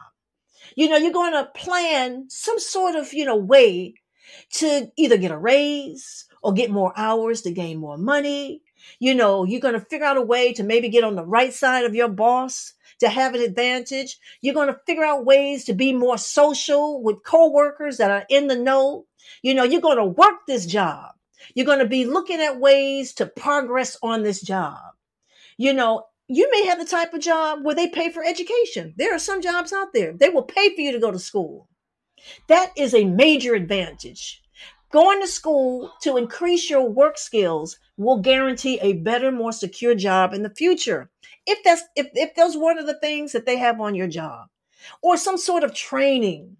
You 0.76 0.90
know, 0.90 0.98
you're 0.98 1.12
going 1.12 1.34
to 1.34 1.50
plan 1.56 2.26
some 2.30 2.60
sort 2.60 2.96
of, 2.96 3.14
you 3.14 3.26
know, 3.26 3.36
way 3.36 3.96
to 4.54 4.92
either 4.98 5.18
get 5.18 5.32
a 5.32 5.38
raise 5.38 6.26
or 6.44 6.54
get 6.54 6.70
more 6.70 6.94
hours 6.96 7.42
to 7.42 7.52
gain 7.52 7.78
more 7.78 7.98
money 7.98 8.62
You 9.00 9.16
know, 9.16 9.44
you're 9.44 9.62
going 9.62 9.74
to 9.74 9.80
figure 9.80 10.06
out 10.06 10.18
a 10.18 10.22
way 10.22 10.54
to 10.54 10.64
maybe 10.64 10.90
get 10.90 11.04
on 11.04 11.16
the 11.16 11.26
right 11.26 11.54
side 11.54 11.86
of 11.86 11.96
your 11.96 12.10
boss 12.10 12.74
to 13.00 13.10
have 13.10 13.36
an 13.36 13.42
advantage. 13.42 14.18
You're 14.42 14.54
going 14.54 14.68
to 14.68 14.80
figure 14.86 15.04
out 15.04 15.25
ways 15.25 15.66
to 15.66 15.74
be 15.74 15.94
more 15.94 16.18
social 16.18 17.02
with 17.02 17.24
coworkers 17.24 17.98
that 17.98 18.12
are 18.12 18.25
in 18.30 18.48
the 18.48 18.56
know. 18.56 19.06
You 19.42 19.54
know, 19.54 19.64
you're 19.64 19.82
going 19.82 19.98
to 19.98 20.06
work 20.06 20.46
this 20.48 20.66
job. 20.66 21.12
You're 21.54 21.66
going 21.66 21.80
to 21.80 21.88
be 21.88 22.06
looking 22.06 22.42
at 22.42 22.60
ways 22.60 23.14
to 23.16 23.25
progress 23.25 23.98
on 24.02 24.24
this 24.24 24.42
job. 24.42 24.80
You 25.58 25.74
know, 25.74 26.06
you 26.28 26.50
may 26.52 26.66
have 26.66 26.80
the 26.80 26.86
type 26.86 27.14
of 27.14 27.22
job 27.22 27.60
where 27.64 27.75
they 27.75 27.88
pay 27.88 28.10
for 28.10 28.24
education. 28.24 28.94
There 28.98 29.14
are 29.14 29.20
some 29.20 29.42
jobs 29.42 29.72
out 29.72 29.94
there. 29.94 30.14
They 30.14 30.30
will 30.30 30.44
pay 30.44 30.74
for 30.74 30.82
you 30.82 30.92
to 30.92 31.00
go 31.00 31.12
to 31.12 31.20
school. 31.20 31.68
That 32.48 32.72
is 32.75 32.94
a 32.94 33.06
major 33.06 33.54
advantage. 33.54 34.42
Going 34.92 35.22
to 35.22 35.28
school 35.28 35.92
to 36.02 36.18
increase 36.18 36.70
your 36.70 36.90
work 36.90 37.18
skills 37.18 37.78
will 37.98 38.20
guarantee 38.20 38.80
a 38.82 38.94
better, 38.94 39.32
more 39.32 39.52
secure 39.52 39.94
job 39.94 40.34
in 40.34 40.42
the 40.42 40.50
future. 40.50 41.10
If 41.48 41.64
that's 41.64 41.84
if, 41.96 42.08
if 42.14 42.36
those 42.36 42.58
one 42.58 42.78
of 42.78 42.88
the 42.88 43.00
things 43.00 43.32
that 43.34 43.46
they 43.46 43.58
have 43.58 43.80
on 43.80 43.96
your 43.96 44.08
job 44.08 44.48
or 45.02 45.18
some 45.18 45.38
sort 45.38 45.64
of 45.64 45.74
training. 45.74 46.58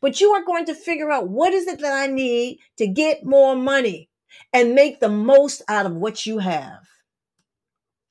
But 0.00 0.20
you 0.20 0.30
are 0.32 0.44
going 0.44 0.66
to 0.66 0.74
figure 0.74 1.10
out 1.10 1.28
what 1.28 1.52
is 1.52 1.66
it 1.66 1.80
that 1.80 1.92
I 1.92 2.06
need 2.06 2.60
to 2.76 2.86
get 2.86 3.24
more 3.24 3.56
money 3.56 4.08
and 4.52 4.74
make 4.74 5.00
the 5.00 5.08
most 5.08 5.62
out 5.68 5.86
of 5.86 5.94
what 5.94 6.24
you 6.24 6.38
have. 6.38 6.86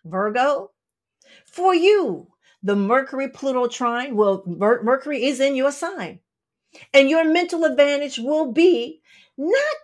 Virgo, 0.03 0.71
for 1.45 1.73
you, 1.73 2.27
the 2.63 2.75
Mercury 2.75 3.29
Pluto 3.29 3.67
trine, 3.67 4.15
well, 4.15 4.43
Mer- 4.45 4.83
Mercury 4.83 5.23
is 5.23 5.39
in 5.39 5.55
your 5.55 5.71
sign. 5.71 6.19
And 6.93 7.09
your 7.09 7.25
mental 7.25 7.65
advantage 7.65 8.17
will 8.17 8.51
be 8.51 9.01
not 9.37 9.75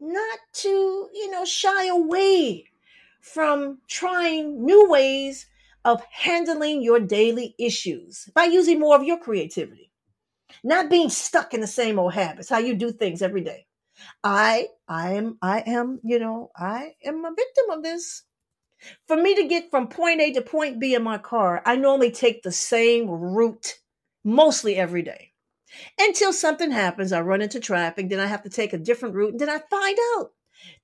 not 0.00 0.38
to, 0.52 1.08
you 1.14 1.30
know, 1.30 1.44
shy 1.44 1.86
away 1.86 2.66
from 3.20 3.78
trying 3.88 4.64
new 4.64 4.88
ways 4.88 5.46
of 5.84 6.02
handling 6.10 6.82
your 6.82 7.00
daily 7.00 7.54
issues 7.58 8.28
by 8.34 8.44
using 8.44 8.80
more 8.80 8.96
of 8.96 9.04
your 9.04 9.18
creativity. 9.18 9.90
Not 10.62 10.90
being 10.90 11.10
stuck 11.10 11.54
in 11.54 11.60
the 11.60 11.66
same 11.66 11.98
old 11.98 12.14
habits, 12.14 12.48
how 12.48 12.58
you 12.58 12.74
do 12.74 12.92
things 12.92 13.22
every 13.22 13.42
day. 13.42 13.66
I 14.24 14.68
I 14.88 15.14
am 15.14 15.38
I 15.42 15.60
am, 15.60 16.00
you 16.04 16.18
know, 16.18 16.50
I 16.56 16.94
am 17.04 17.24
a 17.24 17.34
victim 17.34 17.70
of 17.70 17.82
this. 17.82 18.22
For 19.08 19.16
me 19.16 19.34
to 19.36 19.44
get 19.48 19.70
from 19.70 19.88
point 19.88 20.20
A 20.20 20.32
to 20.32 20.42
point 20.42 20.80
B 20.80 20.94
in 20.94 21.02
my 21.02 21.18
car, 21.18 21.62
I 21.64 21.76
normally 21.76 22.10
take 22.10 22.42
the 22.42 22.52
same 22.52 23.08
route 23.08 23.78
mostly 24.24 24.76
every 24.76 25.02
day. 25.02 25.32
Until 25.98 26.32
something 26.32 26.70
happens, 26.70 27.12
I 27.12 27.20
run 27.20 27.42
into 27.42 27.60
traffic, 27.60 28.08
then 28.08 28.20
I 28.20 28.26
have 28.26 28.42
to 28.44 28.50
take 28.50 28.72
a 28.72 28.78
different 28.78 29.14
route, 29.14 29.32
and 29.32 29.40
then 29.40 29.50
I 29.50 29.58
find 29.58 29.98
out 30.16 30.32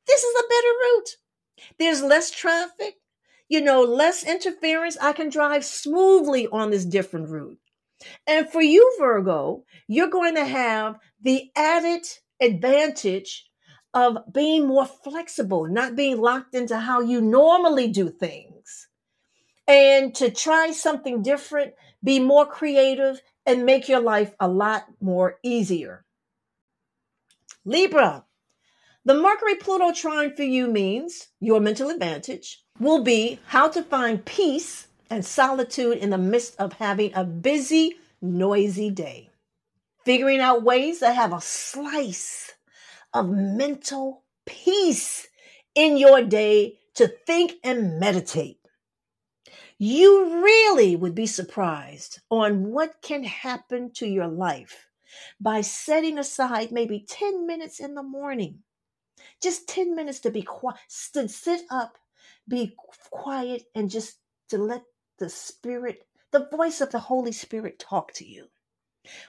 this 0.07 0.23
is 0.23 0.37
a 0.41 0.49
better 0.49 0.75
route. 0.85 1.17
There's 1.79 2.03
less 2.03 2.31
traffic, 2.31 3.00
you 3.51 3.61
know, 3.61 3.83
less 3.83 4.25
interference. 4.25 4.97
I 5.03 5.13
can 5.13 5.29
drive 5.29 5.65
smoothly 5.65 6.47
on 6.47 6.71
this 6.71 6.87
different 6.87 7.29
route. 7.29 7.59
And 8.27 8.49
for 8.49 8.63
you, 8.63 8.97
Virgo, 8.99 9.65
you're 9.89 10.09
going 10.09 10.37
to 10.37 10.45
have 10.45 10.99
the 11.21 11.51
added 11.57 12.07
advantage 12.41 13.45
of 13.93 14.19
being 14.33 14.67
more 14.67 14.87
flexible, 14.87 15.67
not 15.67 15.97
being 15.97 16.19
locked 16.21 16.55
into 16.55 16.79
how 16.79 17.01
you 17.01 17.21
normally 17.21 17.89
do 17.89 18.09
things. 18.09 18.89
And 19.67 20.15
to 20.15 20.31
try 20.31 20.71
something 20.71 21.23
different, 21.23 21.75
be 22.03 22.21
more 22.21 22.47
creative, 22.47 23.21
and 23.45 23.67
make 23.67 23.89
your 23.89 24.01
life 24.01 24.33
a 24.39 24.47
lot 24.47 24.85
more 25.01 25.39
easier. 25.43 26.05
Libra, 27.65 28.25
the 29.05 29.15
Mercury 29.15 29.57
Pluto 29.57 29.93
trine 29.93 30.37
for 30.37 30.45
you 30.45 30.69
means 30.69 31.29
your 31.41 31.61
mental 31.61 31.91
advantage 31.91 32.63
will 32.81 33.03
be 33.03 33.39
how 33.47 33.69
to 33.69 33.83
find 33.83 34.25
peace 34.25 34.89
and 35.11 35.25
solitude 35.25 35.99
in 35.99 36.11
the 36.11 36.19
midst 36.19 36.57
of 36.59 36.73
having 36.75 37.15
a 37.15 37.23
busy, 37.23 37.95
noisy 38.23 38.91
day. 38.91 39.29
Figuring 40.05 40.41
out 40.41 40.63
ways 40.63 41.01
to 41.01 41.13
have 41.13 41.33
a 41.33 41.41
slice 41.41 42.55
of 43.13 43.29
mental 43.29 44.25
peace 44.47 45.29
in 45.75 45.97
your 45.97 46.23
day 46.23 46.79
to 46.95 47.07
think 47.07 47.55
and 47.63 48.01
meditate. 48.01 48.59
You 49.79 50.43
really 50.43 50.97
would 50.97 51.15
be 51.15 51.27
surprised 51.27 52.21
on 52.31 52.71
what 52.71 53.03
can 53.03 53.25
happen 53.25 53.91
to 53.95 54.07
your 54.07 54.29
life 54.29 54.87
by 55.41 55.61
setting 55.61 56.19
aside 56.19 56.71
maybe 56.71 57.05
10 57.09 57.47
minutes 57.47 57.81
in 57.81 57.95
the 57.95 58.03
morning. 58.03 58.63
Just 59.43 59.69
10 59.69 59.95
minutes 59.95 60.21
to 60.21 60.31
be 60.31 60.43
quiet, 60.43 60.79
to 61.15 61.29
sit 61.29 61.63
up, 61.71 61.99
be 62.51 62.77
quiet, 63.11 63.63
and 63.75 63.91
just 63.91 64.19
to 64.51 64.59
let 64.59 64.83
the 65.19 65.31
Spirit, 65.31 66.07
the 66.33 66.49
voice 66.53 66.83
of 66.83 66.91
the 66.91 66.99
Holy 66.99 67.33
Spirit 67.33 67.79
talk 67.79 68.13
to 68.15 68.27
you 68.27 68.49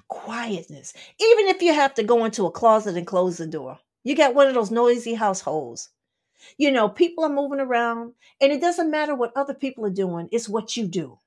quietness. 0.07 0.93
Even 1.19 1.47
if 1.47 1.61
you 1.61 1.73
have 1.73 1.93
to 1.95 2.03
go 2.03 2.25
into 2.25 2.45
a 2.45 2.51
closet 2.51 2.97
and 2.97 3.07
close 3.07 3.37
the 3.37 3.47
door, 3.47 3.79
you 4.03 4.15
got 4.15 4.35
one 4.35 4.47
of 4.47 4.53
those 4.53 4.71
noisy 4.71 5.13
households. 5.13 5.89
You 6.57 6.71
know, 6.71 6.89
people 6.89 7.23
are 7.23 7.29
moving 7.29 7.59
around, 7.59 8.13
and 8.41 8.51
it 8.51 8.61
doesn't 8.61 8.91
matter 8.91 9.15
what 9.15 9.35
other 9.35 9.53
people 9.53 9.85
are 9.85 9.91
doing, 9.91 10.27
it's 10.31 10.49
what 10.49 10.75
you 10.75 10.87
do. 10.87 11.19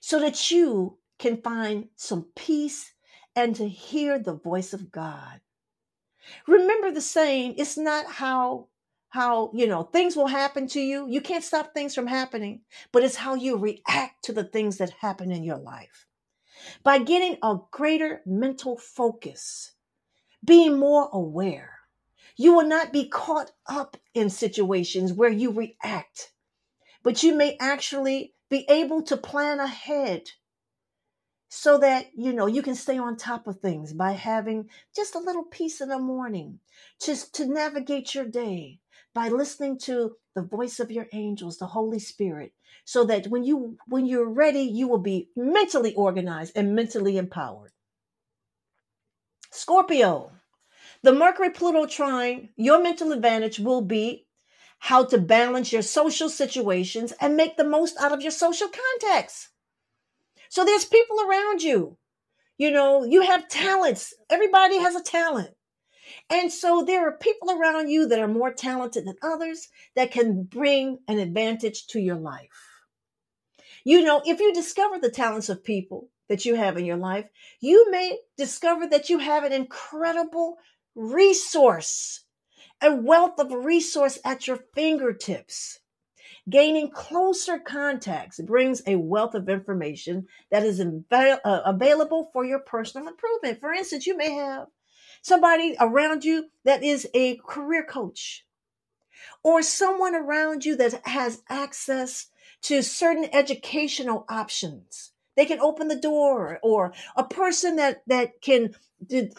So 0.00 0.20
that 0.20 0.50
you 0.50 0.98
can 1.18 1.40
find 1.40 1.88
some 1.96 2.26
peace 2.36 2.92
and 3.34 3.56
to 3.56 3.68
hear 3.68 4.18
the 4.18 4.34
voice 4.34 4.72
of 4.72 4.92
God. 4.92 5.40
Remember 6.46 6.90
the 6.90 7.00
saying, 7.00 7.54
it's 7.58 7.76
not 7.76 8.06
how 8.06 8.68
how 9.14 9.50
you 9.54 9.66
know 9.66 9.82
things 9.82 10.16
will 10.16 10.26
happen 10.26 10.66
to 10.66 10.80
you 10.80 11.06
you 11.08 11.20
can't 11.20 11.44
stop 11.44 11.72
things 11.72 11.94
from 11.94 12.06
happening 12.06 12.60
but 12.92 13.02
it's 13.04 13.16
how 13.16 13.34
you 13.34 13.56
react 13.56 14.24
to 14.24 14.32
the 14.32 14.44
things 14.44 14.78
that 14.78 14.90
happen 15.00 15.30
in 15.30 15.44
your 15.44 15.58
life 15.58 16.06
by 16.82 16.98
getting 16.98 17.36
a 17.42 17.58
greater 17.70 18.22
mental 18.26 18.76
focus, 18.76 19.72
being 20.44 20.78
more 20.78 21.08
aware. 21.12 21.80
You 22.36 22.54
will 22.54 22.66
not 22.66 22.92
be 22.92 23.08
caught 23.08 23.52
up 23.66 23.96
in 24.12 24.30
situations 24.30 25.12
where 25.12 25.30
you 25.30 25.50
react, 25.50 26.32
but 27.02 27.22
you 27.22 27.34
may 27.34 27.56
actually 27.60 28.34
be 28.50 28.66
able 28.68 29.02
to 29.02 29.16
plan 29.16 29.60
ahead 29.60 30.30
so 31.48 31.78
that 31.78 32.06
you 32.16 32.32
know 32.32 32.46
you 32.46 32.62
can 32.62 32.74
stay 32.74 32.98
on 32.98 33.16
top 33.16 33.46
of 33.46 33.60
things 33.60 33.92
by 33.92 34.12
having 34.12 34.68
just 34.94 35.14
a 35.14 35.20
little 35.20 35.44
peace 35.44 35.80
in 35.80 35.88
the 35.88 35.98
morning 35.98 36.58
just 37.00 37.32
to 37.36 37.46
navigate 37.46 38.12
your 38.12 38.24
day 38.24 38.80
by 39.14 39.28
listening 39.28 39.78
to 39.78 40.16
the 40.34 40.42
voice 40.42 40.80
of 40.80 40.90
your 40.90 41.06
angels 41.12 41.58
the 41.58 41.66
holy 41.66 41.98
spirit 41.98 42.52
so 42.84 43.04
that 43.04 43.26
when 43.28 43.44
you 43.44 43.76
when 43.86 44.06
you're 44.06 44.28
ready 44.28 44.62
you 44.62 44.88
will 44.88 44.98
be 44.98 45.28
mentally 45.36 45.94
organized 45.94 46.52
and 46.56 46.74
mentally 46.74 47.16
empowered. 47.16 47.72
Scorpio 49.50 50.32
the 51.02 51.12
mercury 51.12 51.50
pluto 51.50 51.86
trine 51.86 52.50
your 52.56 52.82
mental 52.82 53.12
advantage 53.12 53.58
will 53.58 53.82
be 53.82 54.26
how 54.78 55.04
to 55.04 55.16
balance 55.18 55.72
your 55.72 55.82
social 55.82 56.28
situations 56.28 57.12
and 57.20 57.36
make 57.36 57.56
the 57.56 57.64
most 57.64 57.96
out 58.00 58.12
of 58.12 58.22
your 58.22 58.32
social 58.32 58.68
contacts 58.68 59.50
so 60.54 60.64
there's 60.64 60.84
people 60.84 61.20
around 61.20 61.64
you. 61.64 61.96
You 62.58 62.70
know 62.70 63.02
you 63.02 63.22
have 63.22 63.48
talents. 63.48 64.14
Everybody 64.30 64.78
has 64.78 64.94
a 64.94 65.02
talent 65.02 65.50
and 66.30 66.50
so 66.52 66.82
there 66.82 67.06
are 67.06 67.16
people 67.18 67.50
around 67.50 67.88
you 67.88 68.08
that 68.08 68.18
are 68.18 68.28
more 68.28 68.52
talented 68.52 69.06
than 69.06 69.16
others 69.22 69.68
that 69.94 70.10
can 70.10 70.44
bring 70.44 70.98
an 71.06 71.18
advantage 71.18 71.86
to 71.88 72.00
your 72.00 72.16
life. 72.16 72.82
You 73.84 74.02
know, 74.02 74.22
if 74.24 74.40
you 74.40 74.52
discover 74.52 74.98
the 74.98 75.10
talents 75.10 75.50
of 75.50 75.62
people 75.62 76.08
that 76.28 76.46
you 76.46 76.54
have 76.54 76.78
in 76.78 76.86
your 76.86 76.96
life, 76.96 77.26
you 77.60 77.90
may 77.90 78.18
discover 78.38 78.86
that 78.88 79.10
you 79.10 79.18
have 79.18 79.44
an 79.44 79.52
incredible 79.52 80.56
resource, 80.94 82.24
a 82.82 82.94
wealth 82.94 83.38
of 83.38 83.52
resource 83.52 84.18
at 84.24 84.46
your 84.46 84.60
fingertips. 84.74 85.80
Gaining 86.48 86.90
closer 86.90 87.58
contacts 87.58 88.40
brings 88.40 88.82
a 88.86 88.96
wealth 88.96 89.34
of 89.34 89.48
information 89.48 90.26
that 90.50 90.62
is 90.62 90.80
uh, 90.80 91.36
available 91.44 92.30
for 92.32 92.44
your 92.44 92.60
personal 92.60 93.08
improvement. 93.08 93.60
For 93.60 93.72
instance, 93.72 94.06
you 94.06 94.16
may 94.16 94.32
have 94.32 94.66
somebody 95.24 95.74
around 95.80 96.22
you 96.22 96.50
that 96.64 96.82
is 96.82 97.08
a 97.14 97.36
career 97.36 97.82
coach, 97.82 98.44
or 99.42 99.62
someone 99.62 100.14
around 100.14 100.64
you 100.64 100.76
that 100.76 101.00
has 101.06 101.42
access 101.48 102.26
to 102.60 102.82
certain 102.82 103.28
educational 103.32 104.26
options. 104.28 105.12
They 105.34 105.46
can 105.46 105.60
open 105.60 105.88
the 105.88 105.96
door, 105.96 106.60
or 106.62 106.92
a 107.16 107.24
person 107.24 107.76
that 107.76 108.02
that 108.06 108.42
can 108.42 108.74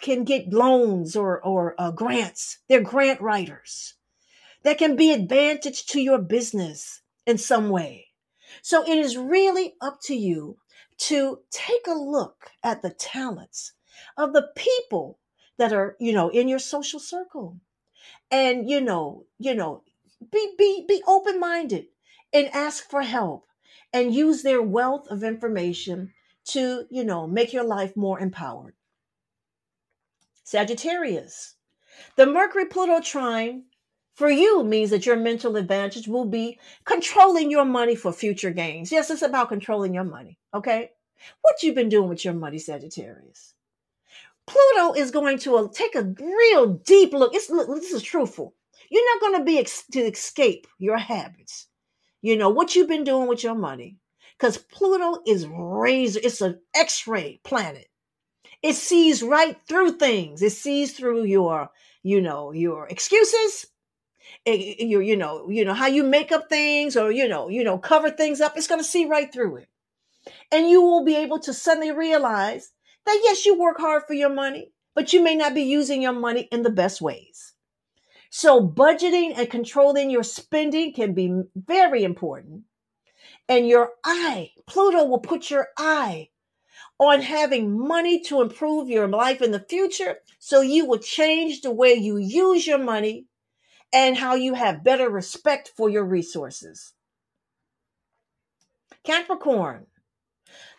can 0.01 0.23
get 0.23 0.51
loans 0.51 1.15
or 1.15 1.41
or 1.41 1.75
uh, 1.77 1.91
grants. 1.91 2.57
They're 2.67 2.81
grant 2.81 3.21
writers 3.21 3.93
that 4.63 4.79
can 4.79 4.95
be 4.95 5.11
advantage 5.11 5.85
to 5.85 6.01
your 6.01 6.17
business 6.17 7.01
in 7.27 7.37
some 7.37 7.69
way. 7.69 8.07
So 8.63 8.83
it 8.83 8.97
is 8.97 9.17
really 9.17 9.75
up 9.79 10.01
to 10.05 10.15
you 10.15 10.57
to 10.97 11.39
take 11.51 11.85
a 11.87 11.93
look 11.93 12.49
at 12.63 12.81
the 12.81 12.89
talents 12.89 13.73
of 14.17 14.33
the 14.33 14.49
people 14.55 15.19
that 15.57 15.73
are, 15.73 15.95
you 15.99 16.13
know, 16.13 16.29
in 16.29 16.47
your 16.47 16.59
social 16.59 16.99
circle. 16.99 17.59
And, 18.31 18.69
you 18.69 18.81
know, 18.81 19.25
you 19.39 19.55
know, 19.55 19.83
be 20.31 20.53
be 20.57 20.85
be 20.87 21.01
open-minded 21.07 21.87
and 22.33 22.47
ask 22.53 22.89
for 22.89 23.01
help 23.01 23.45
and 23.93 24.13
use 24.13 24.43
their 24.43 24.61
wealth 24.61 25.07
of 25.09 25.23
information 25.23 26.13
to, 26.45 26.85
you 26.89 27.03
know, 27.03 27.27
make 27.27 27.53
your 27.53 27.63
life 27.63 27.95
more 27.95 28.19
empowered. 28.19 28.75
Sagittarius. 30.43 31.55
The 32.17 32.25
Mercury 32.27 32.65
Pluto 32.65 33.01
trine 33.01 33.63
for 34.13 34.29
you 34.29 34.63
means 34.63 34.91
that 34.91 35.05
your 35.05 35.15
mental 35.15 35.55
advantage 35.55 36.07
will 36.07 36.25
be 36.25 36.59
controlling 36.83 37.49
your 37.49 37.65
money 37.65 37.95
for 37.95 38.13
future 38.13 38.51
gains. 38.51 38.91
Yes, 38.91 39.09
it's 39.09 39.23
about 39.23 39.49
controlling 39.49 39.93
your 39.93 40.03
money. 40.03 40.37
Okay. 40.53 40.91
What 41.41 41.63
you've 41.63 41.75
been 41.75 41.89
doing 41.89 42.09
with 42.09 42.23
your 42.23 42.35
money, 42.35 42.59
Sagittarius? 42.59 43.54
Pluto 44.47 44.93
is 44.93 45.11
going 45.11 45.39
to 45.39 45.57
uh, 45.57 45.67
take 45.73 45.95
a 45.95 46.13
real 46.19 46.73
deep 46.85 47.13
look. 47.13 47.33
It's, 47.33 47.49
look, 47.49 47.67
this 47.67 47.91
is 47.91 48.03
truthful. 48.03 48.53
You're 48.89 49.13
not 49.13 49.21
going 49.21 49.39
to 49.39 49.45
be 49.45 49.59
ex- 49.59 49.85
to 49.93 49.99
escape 49.99 50.67
your 50.77 50.97
habits. 50.97 51.67
You 52.21 52.37
know 52.37 52.49
what 52.49 52.75
you've 52.75 52.87
been 52.87 53.03
doing 53.03 53.27
with 53.27 53.43
your 53.43 53.55
money, 53.55 53.97
because 54.37 54.57
Pluto 54.57 55.21
is 55.25 55.47
razor. 55.47 56.19
It's 56.23 56.41
an 56.41 56.59
X-ray 56.75 57.41
planet. 57.43 57.87
It 58.61 58.73
sees 58.73 59.21
right 59.21 59.57
through 59.67 59.97
things. 59.97 60.41
It 60.41 60.51
sees 60.51 60.93
through 60.93 61.25
your, 61.25 61.69
you 62.03 62.21
know, 62.21 62.51
your 62.51 62.87
excuses. 62.87 63.67
It, 64.43 64.87
your, 64.87 65.03
you 65.03 65.17
know, 65.17 65.49
you 65.49 65.65
know 65.65 65.73
how 65.75 65.87
you 65.87 66.03
make 66.03 66.31
up 66.31 66.49
things, 66.49 66.97
or 66.97 67.11
you 67.11 67.27
know, 67.27 67.47
you 67.47 67.63
know, 67.63 67.77
cover 67.77 68.09
things 68.09 68.41
up. 68.41 68.57
It's 68.57 68.67
going 68.67 68.81
to 68.81 68.83
see 68.83 69.05
right 69.05 69.31
through 69.31 69.57
it, 69.57 69.67
and 70.51 70.67
you 70.67 70.81
will 70.81 71.05
be 71.05 71.15
able 71.15 71.39
to 71.39 71.53
suddenly 71.53 71.91
realize 71.91 72.71
that 73.05 73.21
yes, 73.23 73.45
you 73.45 73.57
work 73.57 73.77
hard 73.79 74.03
for 74.07 74.13
your 74.13 74.33
money, 74.33 74.71
but 74.93 75.13
you 75.13 75.23
may 75.23 75.35
not 75.35 75.53
be 75.53 75.63
using 75.63 76.01
your 76.01 76.13
money 76.13 76.47
in 76.51 76.63
the 76.63 76.69
best 76.69 77.01
ways. 77.01 77.53
So, 78.29 78.67
budgeting 78.67 79.37
and 79.37 79.49
controlling 79.49 80.09
your 80.09 80.23
spending 80.23 80.93
can 80.93 81.13
be 81.13 81.43
very 81.55 82.03
important. 82.03 82.63
And 83.47 83.67
your 83.67 83.91
eye, 84.03 84.51
Pluto 84.67 85.05
will 85.05 85.19
put 85.19 85.49
your 85.49 85.69
eye 85.77 86.29
on 86.99 87.21
having 87.21 87.87
money 87.87 88.19
to 88.21 88.41
improve 88.41 88.89
your 88.89 89.07
life 89.07 89.41
in 89.41 89.51
the 89.51 89.65
future. 89.69 90.17
So, 90.39 90.61
you 90.61 90.85
will 90.85 90.99
change 90.99 91.61
the 91.61 91.71
way 91.71 91.93
you 91.93 92.17
use 92.17 92.67
your 92.67 92.79
money 92.79 93.27
and 93.93 94.17
how 94.17 94.35
you 94.35 94.55
have 94.55 94.83
better 94.83 95.09
respect 95.09 95.71
for 95.77 95.89
your 95.89 96.03
resources. 96.03 96.93
Capricorn, 99.05 99.85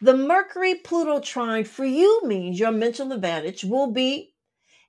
the 0.01 0.17
Mercury 0.17 0.75
Pluto 0.77 1.21
trine 1.21 1.65
for 1.65 1.85
you 1.85 2.23
means 2.25 2.59
your 2.59 2.73
mental 2.73 3.13
advantage 3.13 3.65
will 3.65 3.91
be 3.91 4.35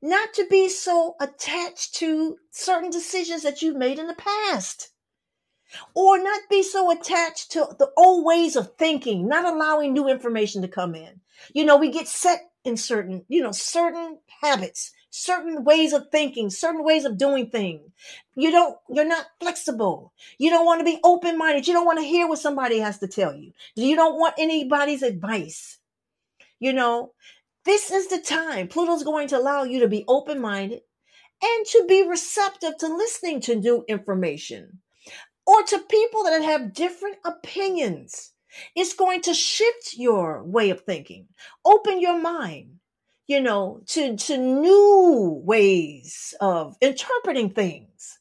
not 0.01 0.33
to 0.35 0.45
be 0.47 0.69
so 0.69 1.15
attached 1.19 1.95
to 1.95 2.37
certain 2.51 2.89
decisions 2.89 3.43
that 3.43 3.61
you've 3.61 3.77
made 3.77 3.99
in 3.99 4.07
the 4.07 4.13
past 4.13 4.91
or 5.93 6.21
not 6.21 6.41
be 6.49 6.63
so 6.63 6.91
attached 6.91 7.51
to 7.51 7.67
the 7.77 7.91
old 7.97 8.25
ways 8.25 8.55
of 8.55 8.75
thinking, 8.77 9.27
not 9.27 9.45
allowing 9.45 9.93
new 9.93 10.07
information 10.07 10.61
to 10.61 10.67
come 10.67 10.95
in. 10.95 11.19
You 11.53 11.65
know, 11.65 11.77
we 11.77 11.91
get 11.91 12.07
set 12.07 12.49
in 12.63 12.77
certain, 12.77 13.25
you 13.27 13.41
know, 13.41 13.51
certain 13.51 14.19
habits, 14.41 14.91
certain 15.09 15.63
ways 15.63 15.93
of 15.93 16.07
thinking, 16.11 16.49
certain 16.49 16.83
ways 16.83 17.05
of 17.05 17.17
doing 17.17 17.49
things. 17.49 17.81
You 18.35 18.51
don't, 18.51 18.77
you're 18.89 19.05
not 19.05 19.25
flexible. 19.39 20.13
You 20.37 20.49
don't 20.49 20.65
want 20.65 20.79
to 20.79 20.85
be 20.85 20.99
open 21.03 21.37
minded. 21.37 21.67
You 21.67 21.73
don't 21.73 21.85
want 21.85 21.99
to 21.99 22.05
hear 22.05 22.27
what 22.27 22.39
somebody 22.39 22.79
has 22.79 22.99
to 22.99 23.07
tell 23.07 23.35
you. 23.35 23.53
You 23.75 23.95
don't 23.95 24.19
want 24.19 24.35
anybody's 24.37 25.03
advice. 25.03 25.79
You 26.59 26.73
know, 26.73 27.13
this 27.65 27.91
is 27.91 28.07
the 28.07 28.19
time. 28.19 28.67
Pluto's 28.67 29.03
going 29.03 29.27
to 29.29 29.37
allow 29.37 29.63
you 29.63 29.79
to 29.81 29.87
be 29.87 30.05
open 30.07 30.39
minded 30.39 30.81
and 31.41 31.65
to 31.67 31.85
be 31.87 32.07
receptive 32.07 32.77
to 32.79 32.87
listening 32.87 33.41
to 33.41 33.55
new 33.55 33.85
information 33.87 34.79
or 35.45 35.63
to 35.63 35.79
people 35.89 36.23
that 36.23 36.41
have 36.41 36.73
different 36.73 37.17
opinions. 37.25 38.33
It's 38.75 38.93
going 38.93 39.21
to 39.23 39.33
shift 39.33 39.93
your 39.95 40.43
way 40.43 40.71
of 40.71 40.81
thinking, 40.81 41.27
open 41.63 42.01
your 42.01 42.19
mind, 42.19 42.76
you 43.27 43.41
know, 43.41 43.81
to, 43.87 44.15
to 44.15 44.37
new 44.37 45.41
ways 45.45 46.33
of 46.41 46.75
interpreting 46.81 47.49
things. 47.49 48.19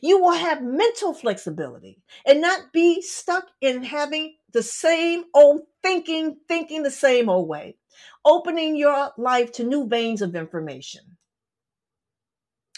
You 0.00 0.20
will 0.20 0.32
have 0.32 0.62
mental 0.62 1.14
flexibility 1.14 2.02
and 2.26 2.40
not 2.40 2.72
be 2.72 3.00
stuck 3.02 3.46
in 3.60 3.82
having 3.82 4.36
the 4.52 4.62
same 4.62 5.24
old 5.34 5.62
thinking, 5.82 6.38
thinking 6.48 6.82
the 6.82 6.90
same 6.90 7.28
old 7.28 7.48
way 7.48 7.76
opening 8.24 8.76
your 8.76 9.10
life 9.16 9.52
to 9.52 9.64
new 9.64 9.88
veins 9.88 10.22
of 10.22 10.36
information. 10.36 11.16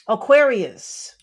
Aquarius, 0.07 1.17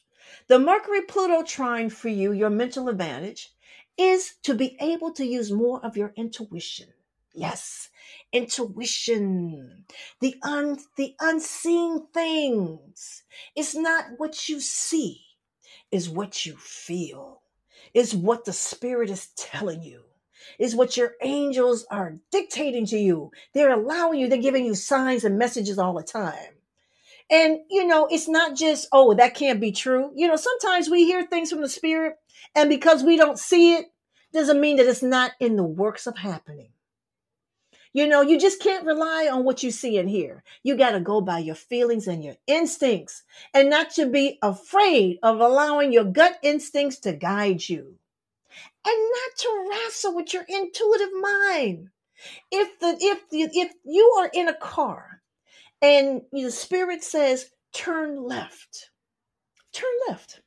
the 0.48 0.60
Mercury 0.60 1.02
Pluto 1.02 1.44
trine 1.44 1.90
for 1.90 2.10
you, 2.10 2.32
your 2.32 2.50
mental 2.50 2.90
advantage, 2.90 3.54
is 3.98 4.36
to 4.44 4.54
be 4.54 4.78
able 4.80 5.12
to 5.14 5.26
use 5.26 5.52
more 5.52 5.84
of 5.86 5.98
your 5.98 6.14
intuition. 6.16 6.88
Yes, 7.34 7.90
intuition, 8.32 9.86
the 10.22 10.36
un 10.44 10.78
the 10.96 11.16
unseen 11.20 12.08
things. 12.13 13.24
It's 13.56 13.76
not 13.76 14.06
what 14.18 14.50
you 14.50 14.60
see, 14.60 15.22
is 15.92 16.10
what 16.10 16.46
you 16.46 16.56
feel. 16.58 17.42
Is 17.94 18.13
what 18.13 18.46
the 18.46 18.54
spirit 18.54 19.10
is 19.10 19.28
telling 19.36 19.82
you 19.82 20.04
is 20.60 20.76
what 20.76 20.98
your 20.98 21.13
angels 21.22 21.86
are 21.90 22.18
dictating 22.32 22.86
to 22.88 22.98
you. 22.98 23.32
They're 23.54 23.74
allowing 23.74 24.20
you, 24.20 24.28
they're 24.28 24.38
giving 24.38 24.66
you 24.66 24.76
signs 24.76 25.24
and 25.24 25.38
messages 25.38 25.78
all 25.78 25.94
the 25.94 26.04
time. 26.04 26.54
And, 27.30 27.60
you 27.70 27.86
know, 27.86 28.08
it's 28.10 28.28
not 28.28 28.56
just, 28.56 28.88
oh, 28.92 29.13
that 29.16 29.36
can't 29.36 29.60
be 29.60 29.72
true. 29.72 30.12
You 30.16 30.28
know, 30.28 30.38
sometimes 30.38 30.90
we 30.90 31.06
hear 31.06 31.26
things 31.26 31.50
from 31.50 31.62
the 31.62 31.70
spirit, 31.70 32.16
and 32.56 32.70
because 32.70 33.04
we 33.04 33.18
don't 33.18 33.38
see 33.38 33.76
it, 33.76 33.88
doesn't 34.34 34.62
mean 34.62 34.78
that 34.78 34.86
it's 34.86 35.04
not 35.04 35.32
in 35.40 35.56
the 35.56 35.63
works 35.63 36.08
of 36.08 36.18
happening. 36.18 36.70
You 37.93 38.08
know, 38.08 38.21
you 38.21 38.39
just 38.39 38.62
can't 38.62 38.86
rely 38.86 39.30
on 39.32 39.43
what 39.43 39.63
you 39.63 39.71
see 39.71 39.97
and 39.97 40.10
hear. 40.10 40.43
You 40.63 40.76
got 40.76 40.91
to 40.91 41.00
go 41.00 41.21
by 41.21 41.39
your 41.39 41.56
feelings 41.56 42.08
and 42.08 42.23
your 42.23 42.36
instincts 42.45 43.23
and 43.54 43.69
not 43.69 43.91
to 43.91 44.08
be 44.08 44.38
afraid 44.41 45.19
of 45.23 45.39
allowing 45.39 45.91
your 45.91 46.06
gut 46.06 46.39
instincts 46.43 47.00
to 47.00 47.13
guide 47.13 47.67
you 47.67 47.97
and 48.86 49.12
not 49.12 49.38
to 49.38 49.69
wrestle 49.69 50.15
with 50.15 50.34
your 50.34 50.43
intuitive 50.47 51.13
mind. 51.19 51.89
If 52.52 52.80
the 52.80 52.97
if 53.00 53.30
the, 53.30 53.41
if 53.41 53.71
you 53.84 54.15
are 54.19 54.30
in 54.34 54.47
a 54.47 54.58
car 54.58 55.21
and 55.82 56.21
the 56.32 56.50
spirit 56.50 57.04
says 57.04 57.52
turn 57.73 58.23
left, 58.23 58.89
turn 59.71 59.91
left. 60.08 60.41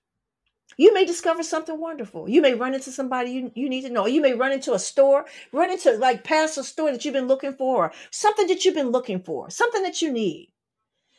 You 0.81 0.95
may 0.95 1.05
discover 1.05 1.43
something 1.43 1.79
wonderful. 1.79 2.27
You 2.27 2.41
may 2.41 2.55
run 2.55 2.73
into 2.73 2.91
somebody 2.91 3.33
you, 3.33 3.53
you 3.55 3.69
need 3.69 3.83
to 3.83 3.91
know. 3.91 4.07
You 4.07 4.23
may 4.23 4.33
run 4.33 4.51
into 4.51 4.73
a 4.73 4.79
store, 4.79 5.27
run 5.53 5.71
into 5.71 5.93
like 5.99 6.25
past 6.25 6.57
a 6.57 6.65
store 6.65 6.91
that 6.91 7.05
you've 7.05 7.13
been 7.13 7.29
looking 7.29 7.53
for, 7.53 7.85
or 7.85 7.93
something 8.11 8.47
that 8.47 8.65
you've 8.65 8.77
been 8.77 8.89
looking 8.89 9.21
for, 9.21 9.51
something 9.51 9.83
that 9.83 10.01
you 10.01 10.11
need. 10.11 10.55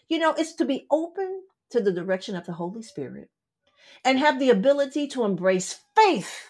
You 0.09 0.17
know, 0.17 0.33
it's 0.33 0.53
to 0.53 0.65
be 0.65 0.87
open 0.89 1.43
to 1.69 1.79
the 1.79 1.91
direction 1.91 2.35
of 2.35 2.47
the 2.47 2.53
Holy 2.53 2.81
Spirit 2.81 3.29
and 4.03 4.17
have 4.17 4.39
the 4.39 4.49
ability 4.49 5.05
to 5.09 5.25
embrace 5.25 5.79
faith 5.95 6.49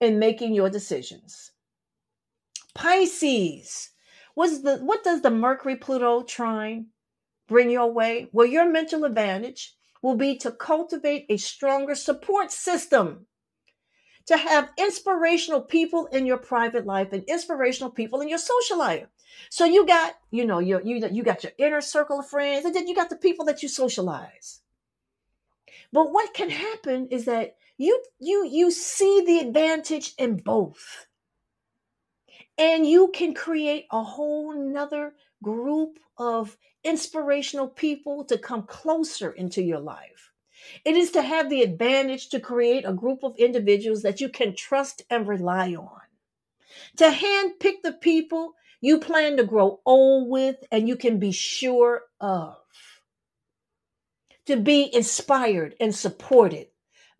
in 0.00 0.18
making 0.18 0.54
your 0.54 0.70
decisions. 0.70 1.50
Pisces, 2.74 3.90
what's 4.34 4.62
the, 4.62 4.78
what 4.78 5.04
does 5.04 5.20
the 5.20 5.30
Mercury 5.30 5.76
Pluto 5.76 6.22
trine 6.22 6.86
bring 7.46 7.68
your 7.68 7.92
way? 7.92 8.30
Well, 8.32 8.46
your 8.46 8.70
mental 8.70 9.04
advantage 9.04 9.74
will 10.02 10.16
be 10.16 10.36
to 10.38 10.50
cultivate 10.50 11.26
a 11.28 11.36
stronger 11.36 11.94
support 11.94 12.50
system, 12.52 13.26
to 14.26 14.36
have 14.36 14.72
inspirational 14.78 15.60
people 15.60 16.06
in 16.06 16.26
your 16.26 16.38
private 16.38 16.86
life 16.86 17.12
and 17.12 17.24
inspirational 17.24 17.90
people 17.90 18.20
in 18.20 18.28
your 18.28 18.38
social 18.38 18.78
life. 18.78 19.06
So 19.50 19.64
you 19.64 19.86
got, 19.86 20.14
you 20.30 20.44
know, 20.44 20.58
you 20.58 20.80
you 20.84 21.06
you 21.10 21.22
got 21.22 21.42
your 21.44 21.52
inner 21.58 21.80
circle 21.80 22.20
of 22.20 22.28
friends, 22.28 22.64
and 22.64 22.74
then 22.74 22.86
you 22.86 22.94
got 22.94 23.10
the 23.10 23.16
people 23.16 23.44
that 23.46 23.62
you 23.62 23.68
socialize. 23.68 24.60
But 25.92 26.12
what 26.12 26.34
can 26.34 26.50
happen 26.50 27.08
is 27.10 27.24
that 27.24 27.56
you 27.76 28.02
you 28.18 28.46
you 28.46 28.70
see 28.70 29.22
the 29.26 29.38
advantage 29.38 30.14
in 30.18 30.36
both 30.36 31.06
and 32.58 32.84
you 32.84 33.10
can 33.14 33.32
create 33.34 33.86
a 33.92 34.02
whole 34.02 34.52
nother 34.52 35.14
group 35.42 35.98
of 36.16 36.56
inspirational 36.84 37.68
people 37.68 38.24
to 38.24 38.38
come 38.38 38.62
closer 38.62 39.30
into 39.32 39.62
your 39.62 39.80
life 39.80 40.32
it 40.84 40.96
is 40.96 41.10
to 41.12 41.22
have 41.22 41.48
the 41.48 41.62
advantage 41.62 42.28
to 42.28 42.40
create 42.40 42.84
a 42.84 42.92
group 42.92 43.22
of 43.22 43.36
individuals 43.36 44.02
that 44.02 44.20
you 44.20 44.28
can 44.28 44.54
trust 44.54 45.02
and 45.10 45.28
rely 45.28 45.74
on 45.74 46.00
to 46.96 47.04
handpick 47.04 47.82
the 47.82 47.92
people 47.92 48.54
you 48.80 48.98
plan 48.98 49.36
to 49.36 49.44
grow 49.44 49.80
old 49.86 50.28
with 50.28 50.56
and 50.70 50.88
you 50.88 50.96
can 50.96 51.18
be 51.18 51.32
sure 51.32 52.02
of 52.20 52.56
to 54.48 54.56
be 54.56 54.88
inspired 54.94 55.74
and 55.78 55.94
supported 55.94 56.68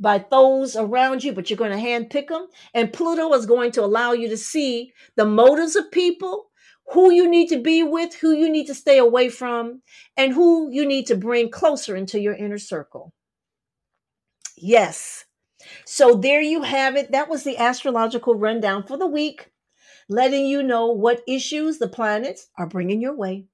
by 0.01 0.25
those 0.31 0.77
around 0.77 1.23
you, 1.23 1.33
but 1.33 1.51
you're 1.51 1.59
going 1.59 1.71
to 1.71 1.77
handpick 1.77 2.29
them. 2.29 2.47
And 2.73 2.93
Pluto 2.93 3.33
is 3.35 3.45
going 3.45 3.73
to 3.73 3.85
allow 3.85 4.13
you 4.13 4.31
to 4.31 4.37
see 4.37 4.95
the 5.17 5.27
motives 5.27 5.77
of 5.77 5.91
people, 5.91 6.51
who 6.93 7.13
you 7.13 7.29
need 7.31 7.49
to 7.51 7.61
be 7.61 7.83
with, 7.83 8.15
who 8.17 8.33
you 8.33 8.51
need 8.51 8.67
to 8.69 8.75
stay 8.75 8.99
away 8.99 9.29
from, 9.31 9.83
and 10.17 10.33
who 10.35 10.71
you 10.73 10.87
need 10.87 11.07
to 11.09 11.17
bring 11.17 11.51
closer 11.51 11.97
into 11.97 12.21
your 12.21 12.35
inner 12.35 12.59
circle. 12.59 13.15
Yes, 14.57 15.21
So 15.87 16.17
there 16.17 16.43
you 16.43 16.63
have 16.63 16.97
it. 16.97 17.13
That 17.13 17.31
was 17.31 17.45
the 17.45 17.59
astrological 17.59 18.37
rundown 18.37 18.85
for 18.85 18.99
the 18.99 19.09
week, 19.09 19.51
letting 20.09 20.47
you 20.47 20.63
know 20.63 20.89
what 20.89 21.23
issues 21.29 21.79
the 21.79 21.89
planets 21.89 22.49
are 22.59 22.69
bringing 22.69 23.01
your 23.03 23.17
way. 23.17 23.47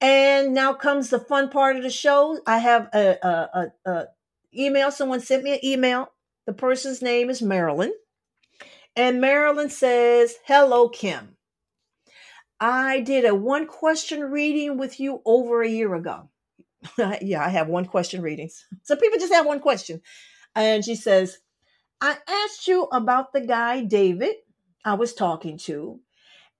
And 0.00 0.54
now 0.54 0.74
comes 0.74 1.10
the 1.10 1.20
fun 1.20 1.50
part 1.50 1.76
of 1.76 1.82
the 1.84 1.90
show. 1.90 2.40
I 2.46 2.58
have 2.58 2.88
a, 2.94 3.18
a, 3.22 3.28
a, 3.86 3.90
a 3.90 4.06
email. 4.56 4.90
Someone 4.92 5.20
sent 5.20 5.44
me 5.44 5.54
an 5.54 5.64
email. 5.64 6.12
The 6.46 6.54
person's 6.54 7.02
name 7.02 7.30
is 7.30 7.42
Marilyn. 7.42 7.92
And 8.96 9.20
Marilyn 9.20 9.70
says, 9.70 10.36
Hello, 10.46 10.88
Kim. 10.88 11.35
I 12.60 13.00
did 13.00 13.24
a 13.24 13.34
one 13.34 13.66
question 13.66 14.20
reading 14.20 14.78
with 14.78 14.98
you 14.98 15.20
over 15.24 15.62
a 15.62 15.68
year 15.68 15.94
ago. 15.94 16.30
yeah, 17.20 17.44
I 17.44 17.48
have 17.48 17.68
one 17.68 17.84
question 17.84 18.22
readings. 18.22 18.64
So 18.82 18.96
people 18.96 19.18
just 19.18 19.32
have 19.32 19.46
one 19.46 19.60
question. 19.60 20.00
And 20.54 20.84
she 20.84 20.94
says, 20.94 21.38
I 22.00 22.16
asked 22.28 22.66
you 22.66 22.84
about 22.84 23.32
the 23.32 23.40
guy, 23.40 23.82
David, 23.82 24.36
I 24.84 24.94
was 24.94 25.14
talking 25.14 25.58
to. 25.58 26.00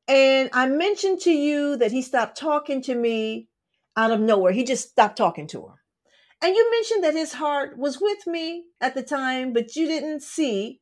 And 0.09 0.51
I 0.53 0.67
mentioned 0.67 1.21
to 1.23 1.33
you 1.33 1.77
that 1.79 1.93
he 1.93 2.03
stopped 2.03 2.39
talking 2.39 2.83
to 2.83 2.95
me 2.95 3.49
out 3.97 4.11
of 4.11 4.21
nowhere. 4.21 4.53
He 4.53 4.65
just 4.65 4.91
stopped 4.91 5.17
talking 5.17 5.47
to 5.49 5.63
her. 5.63 5.75
And 6.43 6.55
you 6.55 6.71
mentioned 6.71 7.05
that 7.05 7.15
his 7.15 7.33
heart 7.33 7.79
was 7.79 8.01
with 8.01 8.27
me 8.27 8.65
at 8.81 8.95
the 8.95 9.03
time, 9.03 9.53
but 9.53 9.75
you 9.75 9.87
didn't 9.87 10.23
see 10.23 10.81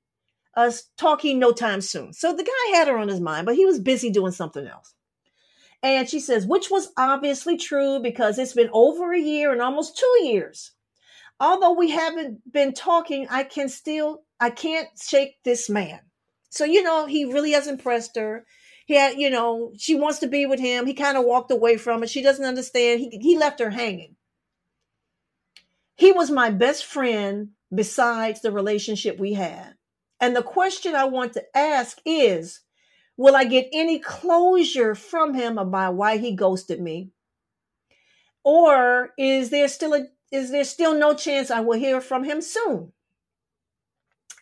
us 0.56 0.84
talking 0.98 1.38
no 1.38 1.52
time 1.52 1.80
soon. 1.80 2.12
So 2.12 2.32
the 2.34 2.44
guy 2.44 2.76
had 2.76 2.88
her 2.88 2.98
on 2.98 3.08
his 3.08 3.20
mind, 3.20 3.46
but 3.46 3.56
he 3.56 3.64
was 3.64 3.78
busy 3.78 4.10
doing 4.10 4.32
something 4.32 4.66
else. 4.66 4.93
And 5.84 6.08
she 6.08 6.18
says, 6.18 6.46
which 6.46 6.70
was 6.70 6.92
obviously 6.96 7.58
true 7.58 8.00
because 8.00 8.38
it's 8.38 8.54
been 8.54 8.70
over 8.72 9.12
a 9.12 9.20
year 9.20 9.52
and 9.52 9.60
almost 9.60 9.98
two 9.98 10.24
years. 10.24 10.72
Although 11.38 11.74
we 11.74 11.90
haven't 11.90 12.50
been 12.50 12.72
talking, 12.72 13.26
I 13.28 13.44
can 13.44 13.68
still, 13.68 14.22
I 14.40 14.48
can't 14.48 14.88
shake 14.98 15.42
this 15.44 15.68
man. 15.68 16.00
So, 16.48 16.64
you 16.64 16.82
know, 16.82 17.04
he 17.04 17.26
really 17.26 17.52
has 17.52 17.66
impressed 17.66 18.16
her. 18.16 18.46
He 18.86 18.94
had, 18.94 19.18
you 19.18 19.28
know, 19.28 19.72
she 19.76 19.94
wants 19.94 20.20
to 20.20 20.26
be 20.26 20.46
with 20.46 20.58
him. 20.58 20.86
He 20.86 20.94
kind 20.94 21.18
of 21.18 21.24
walked 21.26 21.50
away 21.50 21.76
from 21.76 22.02
it. 22.02 22.08
She 22.08 22.22
doesn't 22.22 22.44
understand. 22.44 23.00
He, 23.00 23.18
he 23.20 23.36
left 23.36 23.60
her 23.60 23.70
hanging. 23.70 24.16
He 25.96 26.12
was 26.12 26.30
my 26.30 26.48
best 26.48 26.86
friend 26.86 27.50
besides 27.74 28.40
the 28.40 28.52
relationship 28.52 29.18
we 29.18 29.34
had. 29.34 29.74
And 30.18 30.34
the 30.34 30.42
question 30.42 30.94
I 30.94 31.04
want 31.04 31.34
to 31.34 31.44
ask 31.54 31.98
is 32.06 32.60
Will 33.16 33.36
I 33.36 33.44
get 33.44 33.68
any 33.72 33.98
closure 33.98 34.94
from 34.94 35.34
him 35.34 35.58
about 35.58 35.94
why 35.94 36.16
he 36.18 36.32
ghosted 36.34 36.80
me? 36.80 37.10
Or 38.42 39.12
is 39.18 39.50
there 39.50 39.68
still 39.68 39.94
a 39.94 40.06
is 40.32 40.50
there 40.50 40.64
still 40.64 40.94
no 40.94 41.14
chance 41.14 41.50
I 41.50 41.60
will 41.60 41.78
hear 41.78 42.00
from 42.00 42.24
him 42.24 42.40
soon? 42.40 42.92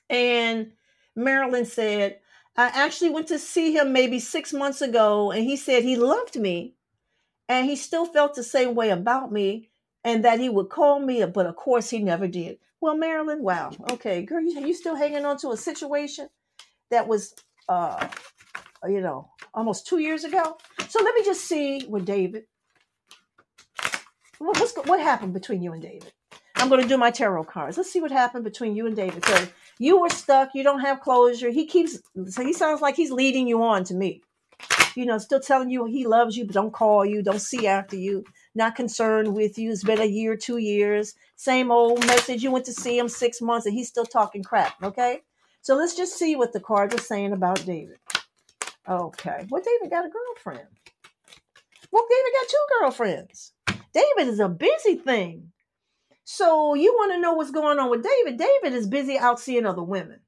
And 0.08 0.72
Marilyn 1.14 1.66
said, 1.66 2.20
I 2.56 2.66
actually 2.66 3.10
went 3.10 3.28
to 3.28 3.38
see 3.38 3.74
him 3.74 3.92
maybe 3.92 4.18
six 4.18 4.52
months 4.52 4.82
ago, 4.82 5.30
and 5.32 5.44
he 5.44 5.56
said 5.56 5.82
he 5.82 5.96
loved 5.96 6.36
me 6.36 6.74
and 7.48 7.66
he 7.66 7.76
still 7.76 8.06
felt 8.06 8.34
the 8.34 8.42
same 8.42 8.74
way 8.74 8.90
about 8.90 9.32
me 9.32 9.70
and 10.04 10.24
that 10.24 10.40
he 10.40 10.48
would 10.48 10.68
call 10.68 11.00
me, 11.00 11.24
but 11.26 11.46
of 11.46 11.56
course 11.56 11.90
he 11.90 11.98
never 11.98 12.26
did. 12.26 12.58
Well, 12.80 12.96
Marilyn, 12.96 13.42
wow. 13.42 13.72
Okay, 13.92 14.22
girl, 14.22 14.42
you, 14.42 14.66
you 14.66 14.74
still 14.74 14.96
hanging 14.96 15.24
on 15.24 15.36
to 15.38 15.50
a 15.50 15.56
situation 15.56 16.28
that 16.90 17.06
was, 17.06 17.34
uh, 17.68 18.08
you 18.88 19.00
know, 19.00 19.30
almost 19.54 19.86
two 19.86 19.98
years 19.98 20.24
ago. 20.24 20.56
So 20.88 21.02
let 21.02 21.14
me 21.14 21.24
just 21.24 21.42
see 21.42 21.84
with 21.88 22.04
David. 22.04 22.44
What's 24.38 24.74
what 24.86 25.00
happened 25.00 25.32
between 25.32 25.62
you 25.62 25.72
and 25.72 25.82
David? 25.82 26.12
I'm 26.56 26.68
going 26.68 26.82
to 26.82 26.88
do 26.88 26.96
my 26.96 27.10
tarot 27.10 27.44
cards. 27.44 27.76
Let's 27.76 27.92
see 27.92 28.00
what 28.00 28.10
happened 28.10 28.44
between 28.44 28.76
you 28.76 28.86
and 28.86 28.94
David. 28.94 29.24
So 29.24 29.48
you 29.78 30.00
were 30.00 30.08
stuck. 30.10 30.50
You 30.54 30.62
don't 30.62 30.80
have 30.80 31.00
closure. 31.00 31.50
He 31.50 31.66
keeps. 31.66 31.98
So 32.26 32.42
he 32.42 32.52
sounds 32.52 32.80
like 32.80 32.96
he's 32.96 33.10
leading 33.10 33.46
you 33.48 33.62
on 33.62 33.84
to 33.84 33.94
me. 33.94 34.22
You 34.94 35.06
know, 35.06 35.18
still 35.18 35.40
telling 35.40 35.70
you 35.70 35.86
he 35.86 36.06
loves 36.06 36.36
you, 36.36 36.44
but 36.44 36.54
don't 36.54 36.72
call 36.72 37.04
you, 37.04 37.22
don't 37.22 37.40
see 37.40 37.66
after 37.66 37.96
you 37.96 38.24
not 38.54 38.76
concerned 38.76 39.34
with 39.34 39.58
you. 39.58 39.70
It's 39.72 39.82
been 39.82 40.00
a 40.00 40.04
year, 40.04 40.36
two 40.36 40.58
years, 40.58 41.14
same 41.36 41.70
old 41.70 42.06
message. 42.06 42.42
You 42.42 42.50
went 42.50 42.66
to 42.66 42.74
see 42.74 42.98
him 42.98 43.08
six 43.08 43.40
months 43.40 43.66
and 43.66 43.74
he's 43.74 43.88
still 43.88 44.04
talking 44.04 44.42
crap. 44.42 44.82
Okay. 44.82 45.20
So 45.62 45.76
let's 45.76 45.96
just 45.96 46.18
see 46.18 46.36
what 46.36 46.52
the 46.52 46.60
cards 46.60 46.94
are 46.94 46.98
saying 46.98 47.32
about 47.32 47.64
David. 47.64 47.98
Okay. 48.88 49.46
Well, 49.48 49.62
David 49.62 49.90
got 49.90 50.06
a 50.06 50.10
girlfriend. 50.10 50.68
Well, 51.90 52.06
David 52.08 52.32
got 52.32 52.48
two 52.48 52.66
girlfriends. 52.80 53.52
David 53.92 54.32
is 54.32 54.40
a 54.40 54.48
busy 54.48 54.96
thing. 54.96 55.52
So 56.24 56.74
you 56.74 56.92
want 56.94 57.12
to 57.12 57.20
know 57.20 57.34
what's 57.34 57.50
going 57.50 57.78
on 57.78 57.90
with 57.90 58.02
David? 58.02 58.38
David 58.38 58.76
is 58.76 58.86
busy 58.86 59.18
out 59.18 59.40
seeing 59.40 59.66
other 59.66 59.82
women. 59.82 60.20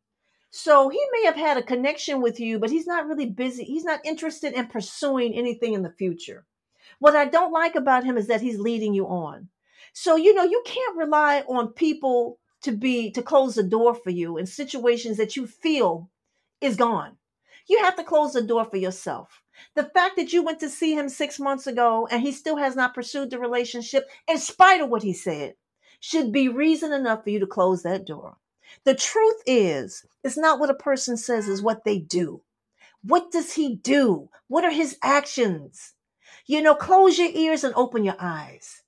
So 0.51 0.89
he 0.89 1.01
may 1.13 1.25
have 1.25 1.37
had 1.37 1.57
a 1.57 1.63
connection 1.63 2.21
with 2.23 2.39
you, 2.39 2.59
but 2.59 2.71
he's 2.71 2.87
not 2.87 3.07
really 3.07 3.27
busy. 3.27 3.65
He's 3.65 3.85
not 3.85 4.05
interested 4.05 4.53
in 4.53 4.67
pursuing 4.67 5.35
anything 5.35 5.73
in 5.73 5.83
the 5.83 5.91
future. 5.91 6.45
What 7.01 7.17
I 7.17 7.25
don't 7.25 7.53
like 7.53 7.75
about 7.75 8.05
him 8.05 8.17
is 8.17 8.29
that 8.29 8.41
he's 8.41 8.59
leading 8.59 8.95
you 8.95 9.07
on. 9.07 9.49
So, 9.95 10.17
you 10.17 10.35
know, 10.35 10.45
you 10.45 10.63
can't 10.65 10.97
rely 10.97 11.41
on 11.49 11.73
people 11.73 12.39
to 12.63 12.73
be 12.73 13.11
to 13.13 13.23
close 13.23 13.57
the 13.57 13.63
door 13.63 13.95
for 13.95 14.11
you 14.11 14.39
in 14.39 14.47
situations 14.47 15.17
that 15.17 15.37
you 15.37 15.47
feel 15.47 16.09
is 16.61 16.77
gone. 16.77 17.17
You 17.67 17.79
have 17.83 17.97
to 17.97 18.05
close 18.05 18.33
the 18.33 18.43
door 18.43 18.65
for 18.65 18.77
yourself. 18.77 19.43
The 19.75 19.85
fact 19.85 20.17
that 20.17 20.33
you 20.33 20.43
went 20.43 20.61
to 20.61 20.69
see 20.69 20.95
him 20.95 21.09
six 21.09 21.39
months 21.39 21.67
ago 21.67 22.07
and 22.11 22.21
he 22.23 22.33
still 22.33 22.57
has 22.57 22.77
not 22.77 22.95
pursued 22.95 23.31
the 23.31 23.39
relationship, 23.39 24.09
in 24.29 24.39
spite 24.39 24.81
of 24.81 24.91
what 24.91 25.03
he 25.03 25.13
said, 25.13 25.55
should 26.01 26.33
be 26.33 26.49
reason 26.49 26.93
enough 26.93 27.25
for 27.25 27.31
you 27.31 27.41
to 27.41 27.47
close 27.47 27.83
that 27.83 28.07
door. 28.07 28.37
The 28.85 28.95
truth 28.95 29.41
is, 29.47 30.05
it's 30.23 30.37
not 30.37 30.59
what 30.59 30.71
a 30.71 30.75
person 30.75 31.17
says, 31.17 31.49
is 31.49 31.63
what 31.63 31.85
they 31.85 31.99
do. 31.99 32.43
What 33.03 33.31
does 33.31 33.53
he 33.53 33.77
do? 33.77 34.29
What 34.49 34.65
are 34.65 34.71
his 34.71 34.99
actions? 35.03 35.95
You 36.47 36.61
know, 36.61 36.75
close 36.75 37.19
your 37.19 37.31
ears 37.31 37.65
and 37.65 37.75
open 37.75 38.05
your 38.05 38.17
eyes. 38.19 38.83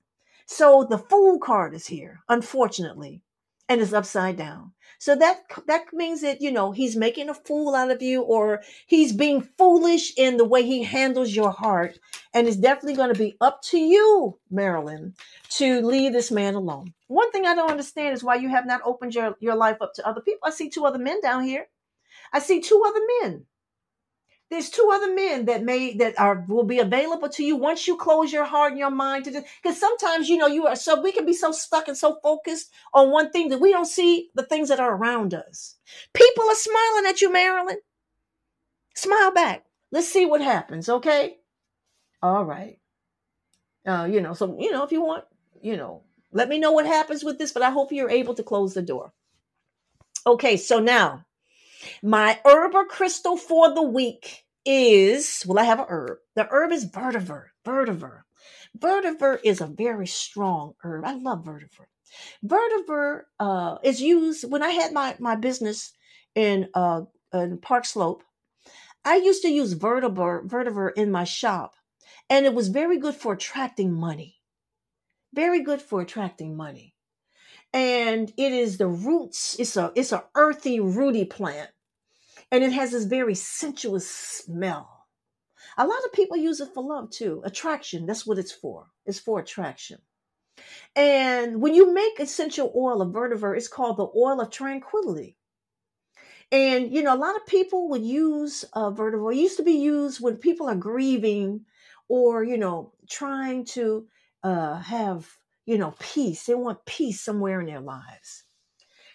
So 0.47 0.87
the 0.89 0.99
fool 0.99 1.39
card 1.39 1.75
is 1.75 1.87
here, 1.87 2.21
unfortunately, 2.29 3.23
and 3.69 3.81
is 3.81 3.95
upside 3.95 4.37
down. 4.37 4.73
So 4.99 5.15
that 5.17 5.45
that 5.67 5.93
means 5.93 6.23
that 6.23 6.41
you 6.41 6.51
know 6.51 6.73
he's 6.73 6.97
making 6.97 7.29
a 7.29 7.35
fool 7.35 7.75
out 7.75 7.91
of 7.91 8.03
you, 8.03 8.23
or 8.23 8.63
he's 8.87 9.13
being 9.13 9.43
foolish 9.59 10.13
in 10.17 10.37
the 10.37 10.45
way 10.45 10.63
he 10.63 10.83
handles 10.83 11.35
your 11.35 11.51
heart, 11.51 11.99
and 12.33 12.47
it's 12.47 12.57
definitely 12.57 12.97
going 12.97 13.13
to 13.13 13.19
be 13.19 13.37
up 13.41 13.63
to 13.63 13.79
you, 13.79 14.39
Marilyn, 14.51 15.15
to 15.51 15.81
leave 15.83 16.13
this 16.13 16.31
man 16.31 16.55
alone. 16.55 16.93
One 17.09 17.31
thing 17.31 17.47
I 17.47 17.55
don't 17.55 17.71
understand 17.71 18.15
is 18.15 18.25
why 18.25 18.37
you 18.37 18.49
have 18.49 18.67
not 18.67 18.81
opened 18.85 19.15
your, 19.15 19.37
your 19.41 19.55
life 19.55 19.79
up 19.81 19.95
to 19.95 20.07
other 20.07 20.21
people. 20.21 20.41
I 20.45 20.51
see 20.51 20.69
two 20.69 20.87
other 20.87 20.99
men 20.99 21.21
down 21.21 21.45
here. 21.45 21.67
I 22.33 22.41
see 22.41 22.61
two 22.61 22.83
other 22.87 23.01
men 23.23 23.47
there's 24.51 24.71
two 24.71 24.89
other 24.93 25.13
men 25.13 25.47
that 25.47 25.65
may 25.65 25.95
that 25.97 26.19
are 26.19 26.45
will 26.49 26.65
be 26.65 26.79
available 26.79 27.29
to 27.31 27.45
you 27.45 27.57
once 27.57 27.89
you 27.89 27.97
close 27.97 28.33
your 28.33 28.45
heart 28.45 28.73
and 28.73 28.79
your 28.79 28.91
mind 28.91 29.25
to 29.25 29.31
this. 29.33 29.45
Because 29.63 29.79
sometimes 29.79 30.29
you 30.29 30.37
know 30.37 30.47
you 30.47 30.67
are 30.67 30.77
so 30.77 31.01
we 31.01 31.13
can 31.13 31.27
be 31.27 31.33
so 31.33 31.51
stuck 31.51 31.89
and 31.89 31.97
so 31.97 32.19
focused 32.23 32.71
on 32.95 33.11
one 33.11 33.31
thing 33.31 33.49
that 33.49 33.61
we 33.61 33.73
don't 33.73 33.87
see 33.87 34.31
the 34.35 34.45
things 34.45 34.69
that 34.69 34.81
are 34.81 34.95
around 34.95 35.35
us. 35.35 35.77
People 36.15 36.45
are 36.45 36.55
smiling 36.55 37.07
at 37.09 37.21
you, 37.21 37.33
Marilyn. 37.33 37.79
Smile 38.95 39.33
back. 39.33 39.65
Let's 39.91 40.09
see 40.09 40.27
what 40.27 40.41
happens. 40.41 40.89
Okay. 40.89 41.39
All 42.23 42.45
right. 42.45 42.79
Uh, 43.87 44.09
you 44.11 44.21
know, 44.21 44.33
so 44.33 44.57
you 44.61 44.71
know, 44.71 44.85
if 44.85 44.93
you 44.93 45.03
want, 45.03 45.25
you 45.61 45.77
know, 45.77 46.03
let 46.33 46.49
me 46.49 46.59
know 46.59 46.73
what 46.73 46.87
happens 46.87 47.25
with 47.25 47.39
this, 47.39 47.53
but 47.53 47.63
I 47.63 47.71
hope 47.71 47.91
you're 47.91 48.11
able 48.11 48.35
to 48.35 48.43
close 48.43 48.75
the 48.75 48.83
door. 48.83 49.13
Okay, 50.27 50.57
so 50.57 50.81
now 50.81 51.25
my 52.03 52.41
herb 52.45 52.75
or 52.75 52.87
crystal 52.87 53.37
for 53.37 53.75
the 53.75 53.83
week 53.83 54.45
is, 54.65 55.45
well, 55.47 55.59
I 55.59 55.65
have 55.65 55.81
a 55.81 55.87
herb. 55.89 56.19
The 56.35 56.47
herb 56.51 56.73
is 56.73 56.91
vertiver, 56.91 57.47
vertiver. 57.65 58.23
Vetiver 58.79 59.39
is 59.45 59.61
a 59.61 59.67
very 59.67 60.07
strong 60.07 60.75
herb. 60.83 61.05
I 61.05 61.15
love 61.15 61.45
vertiver. 61.45 61.87
Vertiver 62.45 63.23
uh, 63.41 63.79
is 63.83 64.01
used 64.01 64.51
when 64.51 64.63
I 64.63 64.71
had 64.71 64.93
my, 64.93 65.17
my 65.19 65.37
business 65.37 65.93
in, 66.35 66.69
uh, 66.75 67.03
in 67.33 67.59
Park 67.59 67.85
Slope. 67.85 68.23
I 69.05 69.17
used 69.17 69.43
to 69.43 69.49
use 69.49 69.75
vertiver, 69.75 70.47
vetiver 70.47 70.91
in 70.97 71.11
my 71.11 71.25
shop, 71.25 71.75
and 72.29 72.45
it 72.45 72.55
was 72.55 72.69
very 72.69 72.99
good 72.99 73.15
for 73.15 73.35
attracting 73.35 73.93
money. 73.93 74.37
Very 75.33 75.63
good 75.63 75.81
for 75.83 76.01
attracting 76.01 76.57
money 76.57 76.95
and 77.73 78.33
it 78.37 78.53
is 78.53 78.79
the 78.79 78.87
roots 78.87 79.57
it's 79.59 79.77
a 79.77 79.93
it's 79.95 80.13
a 80.13 80.25
earthy 80.35 80.81
rooty 80.81 81.25
plant 81.25 81.69
and 82.53 82.65
it 82.65 82.73
has 82.73 82.93
this 82.93 83.05
very 83.05 83.35
sensuous 83.35 84.09
smell 84.09 85.07
a 85.79 85.87
lot 85.87 86.05
of 86.05 86.13
people 86.13 86.37
use 86.37 86.61
it 86.61 86.73
for 86.73 86.83
love 86.83 87.11
too 87.11 87.43
attraction 87.45 88.07
that's 88.07 88.27
what 88.27 88.39
it's 88.39 88.53
for 88.53 88.87
it's 89.05 89.19
for 89.19 89.41
attraction 89.41 89.99
and 90.95 91.61
when 91.61 91.75
you 91.75 91.93
make 91.93 92.19
essential 92.19 92.73
oil 92.77 93.03
of 93.03 93.13
vetiver 93.13 93.57
it's 93.57 93.69
called 93.69 93.97
the 93.97 94.09
oil 94.17 94.41
of 94.41 94.51
tranquility 94.51 95.37
and 96.53 96.93
you 96.93 97.03
know 97.03 97.15
a 97.15 97.19
lot 97.19 97.37
of 97.37 97.47
people 97.47 97.89
would 97.89 98.05
use 98.05 98.65
uh, 98.73 98.91
vetiver 98.91 99.33
it 99.33 99.39
used 99.39 99.57
to 99.57 99.63
be 99.65 99.79
used 99.79 100.21
when 100.21 100.37
people 100.37 100.69
are 100.69 100.77
grieving 100.77 101.65
or 102.09 102.45
you 102.45 102.57
know 102.57 102.93
trying 103.09 103.65
to 103.65 104.07
uh, 104.43 104.79
have 104.79 105.29
you 105.67 105.77
know, 105.77 105.95
peace. 105.99 106.45
They 106.45 106.55
want 106.55 106.87
peace 106.87 107.21
somewhere 107.21 107.61
in 107.61 107.67
their 107.67 107.81
lives. 107.81 108.45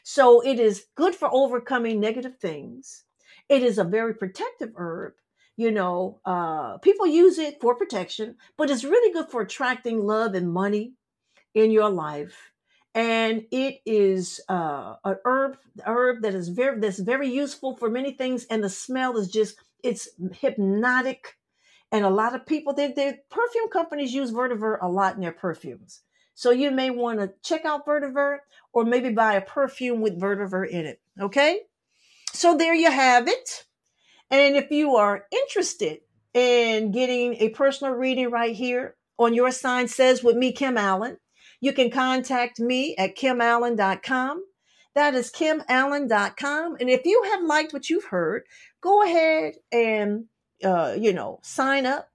So 0.04 0.42
it 0.46 0.60
is 0.60 0.86
good 0.96 1.16
for 1.16 1.30
overcoming 1.32 2.00
negative 2.00 2.38
things. 2.38 3.06
It 3.52 3.64
is 3.64 3.78
a 3.78 3.84
very 3.84 4.16
protective 4.16 4.72
herb. 4.78 5.16
You 5.58 5.72
know, 5.72 6.22
uh, 6.24 6.78
people 6.78 7.06
use 7.06 7.38
it 7.38 7.60
for 7.60 7.76
protection, 7.76 8.38
but 8.58 8.70
it's 8.70 8.86
really 8.86 9.14
good 9.14 9.30
for 9.30 9.42
attracting 9.42 10.00
love 10.00 10.36
and 10.36 10.54
money 10.54 10.94
in 11.54 11.72
your 11.72 11.90
life. 11.90 12.54
And 12.96 13.44
it 13.52 13.82
is 13.86 14.40
uh, 14.48 14.96
an 15.04 15.18
herb, 15.26 15.58
herb 15.86 16.22
that 16.22 16.34
is 16.34 16.48
very 16.48 16.80
that's 16.80 17.00
very 17.00 17.30
useful 17.30 17.76
for 17.76 17.90
many 17.90 18.14
things. 18.14 18.46
And 18.46 18.64
the 18.64 18.70
smell 18.70 19.18
is 19.18 19.28
just 19.30 19.58
it's 19.84 20.08
hypnotic. 20.40 21.38
And 21.92 22.06
a 22.06 22.10
lot 22.10 22.36
of 22.36 22.46
people, 22.46 22.74
they, 22.74 22.94
perfume 23.30 23.70
companies 23.70 24.14
use 24.14 24.32
vetiver 24.32 24.78
a 24.82 24.88
lot 24.88 25.16
in 25.16 25.22
their 25.22 25.34
perfumes. 25.34 26.04
So 26.36 26.52
you 26.52 26.72
may 26.72 26.90
want 26.90 27.20
to 27.20 27.34
check 27.44 27.66
out 27.66 27.86
vetiver 27.86 28.38
or 28.72 28.86
maybe 28.86 29.10
buy 29.10 29.34
a 29.34 29.42
perfume 29.42 30.00
with 30.00 30.20
vetiver 30.20 30.68
in 30.68 30.86
it. 30.86 31.02
Okay. 31.20 31.60
So 32.34 32.58
there 32.58 32.74
you 32.74 32.90
have 32.90 33.28
it. 33.28 33.66
And 34.30 34.56
if 34.56 34.72
you 34.72 34.96
are 34.96 35.26
interested 35.32 36.00
in 36.34 36.92
getting 36.92 37.36
a 37.36 37.50
personal 37.50 37.94
reading 37.94 38.32
right 38.32 38.56
here 38.56 38.96
on 39.20 39.34
your 39.34 39.52
sign 39.52 39.88
says 39.88 40.24
with 40.24 40.38
me, 40.38 40.52
Kim 40.54 40.78
Allen, 40.78 41.18
you 41.60 41.74
can 41.74 41.92
contact 41.92 42.60
me 42.60 42.96
at 42.98 43.16
kimallen.com. 43.18 44.44
That 44.96 45.14
is 45.14 45.32
kimallen.com. 45.32 46.78
And 46.80 46.90
if 46.90 47.06
you 47.06 47.24
have 47.32 47.44
liked 47.44 47.74
what 47.74 47.90
you've 47.90 48.06
heard, 48.06 48.44
go 48.82 49.04
ahead 49.04 49.56
and, 49.72 50.26
uh, 50.64 50.96
you 50.98 51.14
know, 51.14 51.40
sign 51.44 51.86
up. 51.86 52.10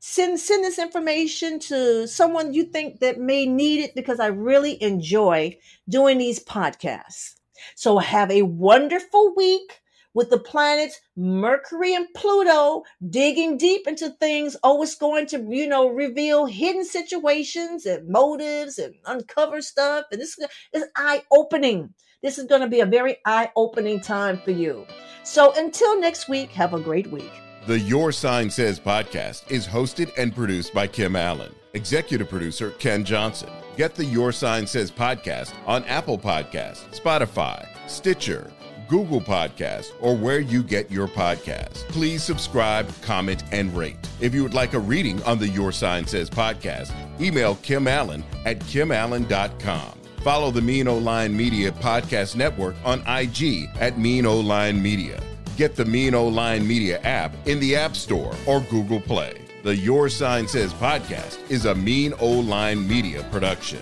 Send, 0.00 0.38
send 0.38 0.64
this 0.64 0.78
information 0.78 1.58
to 1.60 2.06
someone 2.06 2.54
you 2.54 2.64
think 2.64 3.00
that 3.00 3.18
may 3.18 3.46
need 3.46 3.80
it 3.80 3.94
because 3.94 4.20
I 4.20 4.26
really 4.28 4.80
enjoy 4.82 5.58
doing 5.88 6.18
these 6.18 6.42
podcasts. 6.42 7.37
So 7.74 7.98
have 7.98 8.30
a 8.30 8.42
wonderful 8.42 9.34
week 9.34 9.80
with 10.14 10.30
the 10.30 10.38
planets 10.38 11.00
Mercury 11.16 11.94
and 11.94 12.06
Pluto 12.14 12.82
digging 13.08 13.56
deep 13.56 13.86
into 13.86 14.10
things. 14.10 14.56
It's 14.64 14.94
going 14.96 15.26
to, 15.28 15.46
you 15.48 15.68
know, 15.68 15.88
reveal 15.88 16.46
hidden 16.46 16.84
situations 16.84 17.86
and 17.86 18.08
motives 18.08 18.78
and 18.78 18.94
uncover 19.06 19.60
stuff. 19.62 20.06
And 20.10 20.20
this 20.20 20.38
is 20.72 20.84
eye 20.96 21.22
opening. 21.30 21.94
This 22.22 22.38
is 22.38 22.46
going 22.46 22.62
to 22.62 22.68
be 22.68 22.80
a 22.80 22.86
very 22.86 23.18
eye 23.26 23.52
opening 23.54 24.00
time 24.00 24.38
for 24.38 24.50
you. 24.50 24.86
So 25.22 25.52
until 25.56 26.00
next 26.00 26.28
week, 26.28 26.50
have 26.50 26.74
a 26.74 26.80
great 26.80 27.06
week. 27.12 27.30
The 27.66 27.78
Your 27.78 28.10
Sign 28.12 28.50
Says 28.50 28.80
podcast 28.80 29.50
is 29.50 29.68
hosted 29.68 30.10
and 30.16 30.34
produced 30.34 30.72
by 30.72 30.86
Kim 30.86 31.14
Allen, 31.14 31.54
executive 31.74 32.28
producer 32.28 32.70
Ken 32.72 33.04
Johnson. 33.04 33.50
Get 33.78 33.94
the 33.94 34.04
Your 34.04 34.32
Sign 34.32 34.66
Says 34.66 34.90
podcast 34.90 35.54
on 35.64 35.84
Apple 35.84 36.18
Podcasts, 36.18 37.00
Spotify, 37.00 37.64
Stitcher, 37.88 38.50
Google 38.88 39.20
Podcasts, 39.20 39.92
or 40.00 40.16
where 40.16 40.40
you 40.40 40.64
get 40.64 40.90
your 40.90 41.06
podcasts. 41.06 41.86
Please 41.86 42.24
subscribe, 42.24 42.90
comment, 43.02 43.44
and 43.52 43.72
rate. 43.76 43.96
If 44.20 44.34
you 44.34 44.42
would 44.42 44.52
like 44.52 44.74
a 44.74 44.80
reading 44.80 45.22
on 45.22 45.38
the 45.38 45.46
Your 45.46 45.70
Sign 45.70 46.08
Says 46.08 46.28
podcast, 46.28 46.92
email 47.20 47.54
Kim 47.62 47.86
Allen 47.86 48.24
at 48.44 48.58
kimallen.com. 48.58 49.92
Follow 50.24 50.50
the 50.50 50.60
Mean 50.60 50.88
O 50.88 50.98
Line 50.98 51.36
Media 51.36 51.70
Podcast 51.70 52.34
Network 52.34 52.74
on 52.84 52.98
IG 53.06 53.70
at 53.78 53.96
Mean 53.96 54.26
O 54.26 54.40
Line 54.40 54.82
Media. 54.82 55.22
Get 55.56 55.76
the 55.76 55.84
Mean 55.84 56.16
O 56.16 56.26
Line 56.26 56.66
Media 56.66 56.98
app 57.02 57.32
in 57.46 57.60
the 57.60 57.76
App 57.76 57.94
Store 57.94 58.34
or 58.44 58.60
Google 58.62 59.00
Play. 59.00 59.47
The 59.64 59.74
Your 59.74 60.08
Sign 60.08 60.46
Says 60.46 60.72
podcast 60.74 61.50
is 61.50 61.64
a 61.64 61.74
Mean 61.74 62.14
O 62.20 62.30
Line 62.30 62.86
Media 62.86 63.24
production. 63.32 63.80